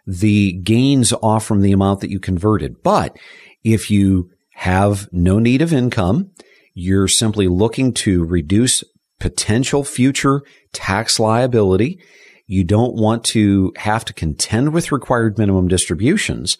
the 0.06 0.52
gains 0.52 1.12
off 1.22 1.44
from 1.44 1.60
the 1.60 1.72
amount 1.72 2.00
that 2.00 2.10
you 2.10 2.18
converted. 2.18 2.82
But 2.82 3.16
if 3.62 3.90
you 3.90 4.30
have 4.54 5.08
no 5.12 5.38
need 5.38 5.62
of 5.62 5.72
income, 5.72 6.30
you're 6.74 7.08
simply 7.08 7.48
looking 7.48 7.92
to 7.92 8.24
reduce 8.24 8.82
potential 9.18 9.84
future 9.84 10.42
tax 10.72 11.20
liability. 11.20 12.00
You 12.46 12.64
don't 12.64 12.94
want 12.94 13.24
to 13.26 13.72
have 13.76 14.04
to 14.06 14.14
contend 14.14 14.72
with 14.72 14.92
required 14.92 15.38
minimum 15.38 15.68
distributions 15.68 16.56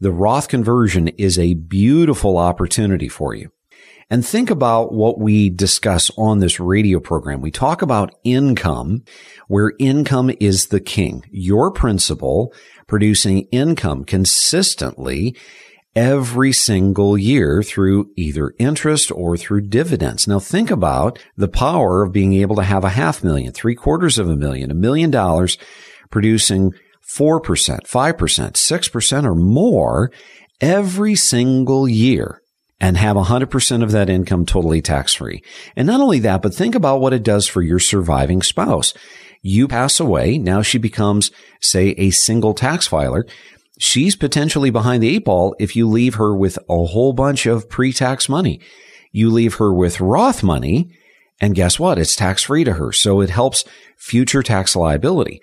the 0.00 0.12
Roth 0.12 0.48
conversion 0.48 1.08
is 1.08 1.38
a 1.38 1.54
beautiful 1.54 2.38
opportunity 2.38 3.08
for 3.08 3.34
you. 3.34 3.50
And 4.08 4.24
think 4.24 4.50
about 4.50 4.92
what 4.92 5.18
we 5.18 5.50
discuss 5.50 6.10
on 6.16 6.38
this 6.38 6.60
radio 6.60 7.00
program. 7.00 7.40
We 7.40 7.50
talk 7.50 7.82
about 7.82 8.14
income, 8.22 9.02
where 9.48 9.72
income 9.80 10.30
is 10.38 10.66
the 10.66 10.80
king. 10.80 11.24
Your 11.32 11.72
principal 11.72 12.52
producing 12.86 13.48
income 13.50 14.04
consistently 14.04 15.36
every 15.96 16.52
single 16.52 17.18
year 17.18 17.62
through 17.64 18.12
either 18.16 18.54
interest 18.58 19.10
or 19.10 19.36
through 19.36 19.62
dividends. 19.62 20.28
Now 20.28 20.38
think 20.38 20.70
about 20.70 21.18
the 21.36 21.48
power 21.48 22.04
of 22.04 22.12
being 22.12 22.34
able 22.34 22.54
to 22.56 22.62
have 22.62 22.84
a 22.84 22.90
half 22.90 23.24
million, 23.24 23.52
three 23.52 23.74
quarters 23.74 24.18
of 24.18 24.28
a 24.28 24.36
million, 24.36 24.70
a 24.70 24.74
million 24.74 25.10
dollars 25.10 25.58
producing 26.10 26.72
4%, 27.14 27.40
5%, 27.40 27.86
6% 27.86 29.24
or 29.24 29.34
more 29.34 30.10
every 30.60 31.14
single 31.14 31.88
year 31.88 32.40
and 32.80 32.96
have 32.96 33.16
100% 33.16 33.82
of 33.82 33.90
that 33.92 34.10
income 34.10 34.44
totally 34.44 34.82
tax 34.82 35.14
free. 35.14 35.42
And 35.76 35.86
not 35.86 36.00
only 36.00 36.18
that, 36.20 36.42
but 36.42 36.54
think 36.54 36.74
about 36.74 37.00
what 37.00 37.12
it 37.12 37.22
does 37.22 37.46
for 37.48 37.62
your 37.62 37.78
surviving 37.78 38.42
spouse. 38.42 38.92
You 39.40 39.68
pass 39.68 40.00
away. 40.00 40.38
Now 40.38 40.62
she 40.62 40.78
becomes, 40.78 41.30
say, 41.60 41.90
a 41.90 42.10
single 42.10 42.52
tax 42.52 42.86
filer. 42.86 43.26
She's 43.78 44.16
potentially 44.16 44.70
behind 44.70 45.02
the 45.02 45.14
eight 45.14 45.24
ball 45.24 45.54
if 45.58 45.76
you 45.76 45.88
leave 45.88 46.16
her 46.16 46.34
with 46.34 46.58
a 46.68 46.84
whole 46.86 47.12
bunch 47.12 47.46
of 47.46 47.68
pre-tax 47.68 48.28
money. 48.28 48.60
You 49.12 49.30
leave 49.30 49.54
her 49.54 49.72
with 49.72 50.00
Roth 50.00 50.42
money 50.42 50.90
and 51.40 51.54
guess 51.54 51.78
what? 51.78 51.98
It's 51.98 52.16
tax 52.16 52.44
free 52.44 52.64
to 52.64 52.74
her. 52.74 52.92
So 52.92 53.20
it 53.20 53.30
helps 53.30 53.64
future 53.96 54.42
tax 54.42 54.74
liability. 54.74 55.40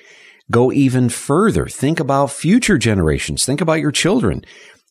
Go 0.52 0.72
even 0.72 1.10
further. 1.10 1.68
Think 1.68 2.00
about 2.00 2.32
future 2.32 2.78
generations. 2.78 3.46
Think 3.46 3.62
about 3.62 3.80
your 3.80 3.92
children. 3.92 4.44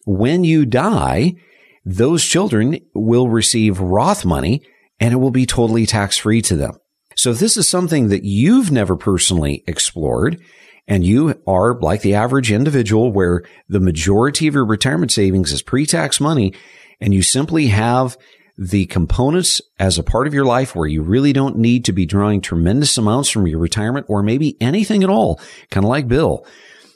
When 0.05 0.45
you 0.45 0.67
die, 0.67 1.35
those 1.85 2.25
children 2.25 2.79
will 2.95 3.29
receive 3.29 3.81
Roth 3.81 4.25
money 4.25 4.63
and 4.99 5.13
it 5.13 5.19
will 5.19 5.31
be 5.31 5.47
totally 5.47 5.87
tax 5.87 6.19
free 6.19 6.43
to 6.43 6.57
them. 6.57 6.75
So 7.17 7.31
if 7.31 7.39
this 7.39 7.57
is 7.57 7.69
something 7.69 8.09
that 8.09 8.25
you've 8.25 8.71
never 8.71 8.97
personally 8.97 9.63
explored 9.67 10.41
and 10.89 11.05
you 11.05 11.41
are 11.47 11.79
like 11.79 12.03
the 12.03 12.15
average 12.15 12.51
individual 12.51 13.13
where 13.13 13.43
the 13.69 13.81
majority 13.81 14.49
of 14.49 14.55
your 14.55 14.65
retirement 14.65 15.13
savings 15.13 15.53
is 15.53 15.63
pre-tax 15.63 16.21
money 16.21 16.55
and 17.01 17.13
you 17.13 17.23
simply 17.23 17.67
have 17.69 18.17
the 18.59 18.87
components 18.87 19.61
as 19.79 19.99
a 19.99 20.03
part 20.03 20.27
of 20.27 20.35
your 20.35 20.45
life 20.45 20.75
where 20.75 20.87
you 20.87 21.03
really 21.03 21.33
don't 21.33 21.59
need 21.59 21.85
to 21.87 21.93
be 21.93 22.07
drawing 22.07 22.41
tremendous 22.41 22.97
amounts 22.99 23.31
from 23.31 23.47
your 23.47 23.59
retirement 23.59 24.07
or 24.09 24.23
maybe 24.23 24.57
anything 24.61 25.03
at 25.03 25.11
all, 25.11 25.41
kind 25.71 25.85
of 25.85 25.91
like 25.91 26.09
Bill. 26.09 26.47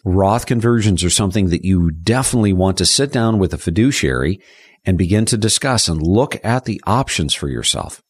Roth 0.05 0.47
conversions 0.47 1.03
are 1.03 1.11
something 1.11 1.49
that 1.49 1.65
you 1.65 1.91
definitely 1.91 2.53
want 2.53 2.79
to 2.79 2.87
sit 2.87 3.11
down 3.11 3.39
with 3.39 3.53
a 3.53 3.59
fiduciary 3.59 4.41
and 4.85 4.97
begin 4.97 5.25
to 5.27 5.37
discuss 5.37 5.89
and 5.89 6.01
look 6.01 6.37
at 6.45 6.65
the 6.65 6.81
options 6.87 7.35
for 7.35 7.49
yourself. 7.49 8.01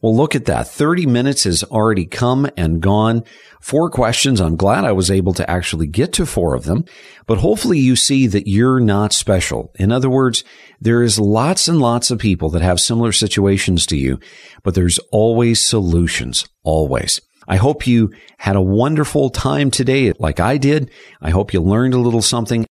Well, 0.00 0.16
look 0.16 0.34
at 0.34 0.44
that. 0.44 0.68
30 0.68 1.06
minutes 1.06 1.44
has 1.44 1.64
already 1.64 2.06
come 2.06 2.48
and 2.56 2.80
gone. 2.80 3.24
Four 3.60 3.90
questions. 3.90 4.40
I'm 4.40 4.56
glad 4.56 4.84
I 4.84 4.92
was 4.92 5.10
able 5.10 5.34
to 5.34 5.50
actually 5.50 5.88
get 5.88 6.12
to 6.14 6.26
four 6.26 6.54
of 6.54 6.64
them, 6.64 6.84
but 7.26 7.38
hopefully 7.38 7.78
you 7.78 7.96
see 7.96 8.28
that 8.28 8.46
you're 8.46 8.78
not 8.78 9.12
special. 9.12 9.72
In 9.78 9.90
other 9.90 10.08
words, 10.08 10.44
there 10.80 11.02
is 11.02 11.18
lots 11.18 11.66
and 11.66 11.80
lots 11.80 12.10
of 12.10 12.20
people 12.20 12.48
that 12.50 12.62
have 12.62 12.78
similar 12.78 13.10
situations 13.10 13.86
to 13.86 13.96
you, 13.96 14.20
but 14.62 14.74
there's 14.74 14.98
always 15.10 15.66
solutions. 15.66 16.46
Always. 16.62 17.20
I 17.48 17.56
hope 17.56 17.86
you 17.86 18.12
had 18.38 18.56
a 18.56 18.62
wonderful 18.62 19.30
time 19.30 19.70
today 19.70 20.12
like 20.18 20.38
I 20.38 20.58
did. 20.58 20.90
I 21.20 21.30
hope 21.30 21.52
you 21.52 21.60
learned 21.60 21.94
a 21.94 21.98
little 21.98 22.22
something. 22.22 22.66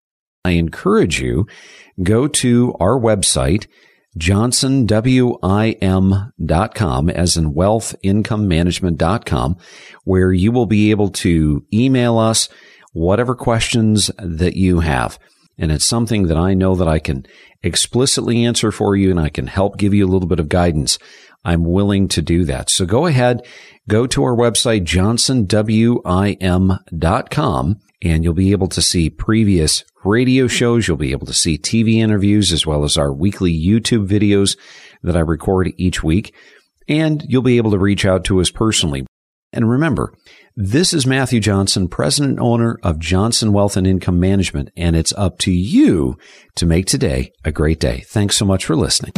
I 0.43 0.51
encourage 0.51 1.19
you, 1.19 1.47
go 2.03 2.27
to 2.27 2.75
our 2.79 2.99
website, 2.99 3.67
johnsonwim.com 4.17 7.09
as 7.09 7.37
in 7.37 7.53
wealthincomemanagement.com 7.53 9.57
where 10.03 10.31
you 10.31 10.51
will 10.51 10.65
be 10.65 10.89
able 10.91 11.09
to 11.09 11.65
email 11.73 12.17
us 12.17 12.49
whatever 12.93 13.35
questions 13.35 14.09
that 14.17 14.55
you 14.55 14.79
have. 14.79 15.19
And 15.57 15.71
it's 15.71 15.87
something 15.87 16.27
that 16.27 16.37
I 16.37 16.53
know 16.53 16.75
that 16.75 16.87
I 16.87 16.99
can 16.99 17.25
explicitly 17.63 18.45
answer 18.45 18.71
for 18.71 18.95
you 18.95 19.11
and 19.11 19.19
I 19.19 19.27
can 19.29 19.47
help 19.47 19.77
give 19.77 19.93
you 19.93 20.05
a 20.05 20.11
little 20.11 20.29
bit 20.29 20.39
of 20.39 20.49
guidance. 20.49 20.99
I'm 21.43 21.63
willing 21.63 22.07
to 22.09 22.21
do 22.21 22.43
that. 22.45 22.69
So 22.69 22.85
go 22.85 23.05
ahead, 23.05 23.45
go 23.87 24.07
to 24.07 24.23
our 24.23 24.35
website, 24.35 24.83
johnsonwim.com 24.83 27.79
and 28.05 28.23
you'll 28.23 28.33
be 28.33 28.51
able 28.51 28.67
to 28.67 28.81
see 28.83 29.09
previous 29.09 29.83
radio 30.05 30.45
shows. 30.45 30.87
You'll 30.87 30.95
be 30.95 31.11
able 31.11 31.25
to 31.25 31.33
see 31.33 31.57
TV 31.57 31.95
interviews 31.95 32.53
as 32.53 32.65
well 32.65 32.83
as 32.83 32.97
our 32.97 33.11
weekly 33.11 33.51
YouTube 33.51 34.07
videos 34.07 34.57
that 35.01 35.17
I 35.17 35.21
record 35.21 35.73
each 35.77 36.03
week. 36.03 36.33
And 36.87 37.25
you'll 37.27 37.41
be 37.41 37.57
able 37.57 37.71
to 37.71 37.79
reach 37.79 38.05
out 38.05 38.23
to 38.25 38.39
us 38.39 38.51
personally. 38.51 39.07
And 39.51 39.67
remember, 39.67 40.13
this 40.55 40.93
is 40.93 41.07
Matthew 41.07 41.39
Johnson, 41.39 41.87
president 41.87 42.33
and 42.33 42.39
owner 42.39 42.77
of 42.83 42.99
Johnson 42.99 43.53
Wealth 43.53 43.75
and 43.75 43.87
Income 43.87 44.19
Management, 44.19 44.69
and 44.77 44.95
it's 44.95 45.13
up 45.13 45.39
to 45.39 45.51
you 45.51 46.17
to 46.55 46.65
make 46.65 46.85
today 46.85 47.31
a 47.43 47.51
great 47.51 47.79
day. 47.79 48.03
Thanks 48.07 48.37
so 48.37 48.45
much 48.45 48.65
for 48.65 48.75
listening. 48.75 49.13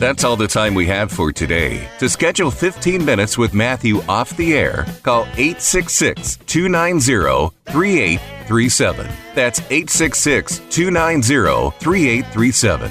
That's 0.00 0.24
all 0.24 0.34
the 0.34 0.48
time 0.48 0.74
we 0.74 0.86
have 0.86 1.12
for 1.12 1.30
today. 1.30 1.86
To 1.98 2.08
schedule 2.08 2.50
15 2.50 3.04
minutes 3.04 3.36
with 3.36 3.52
Matthew 3.52 4.00
off 4.08 4.34
the 4.38 4.54
air, 4.54 4.86
call 5.02 5.24
866 5.36 6.38
290 6.46 7.54
3837. 7.66 9.06
That's 9.34 9.60
866 9.60 10.62
290 10.70 11.76
3837. 11.78 12.90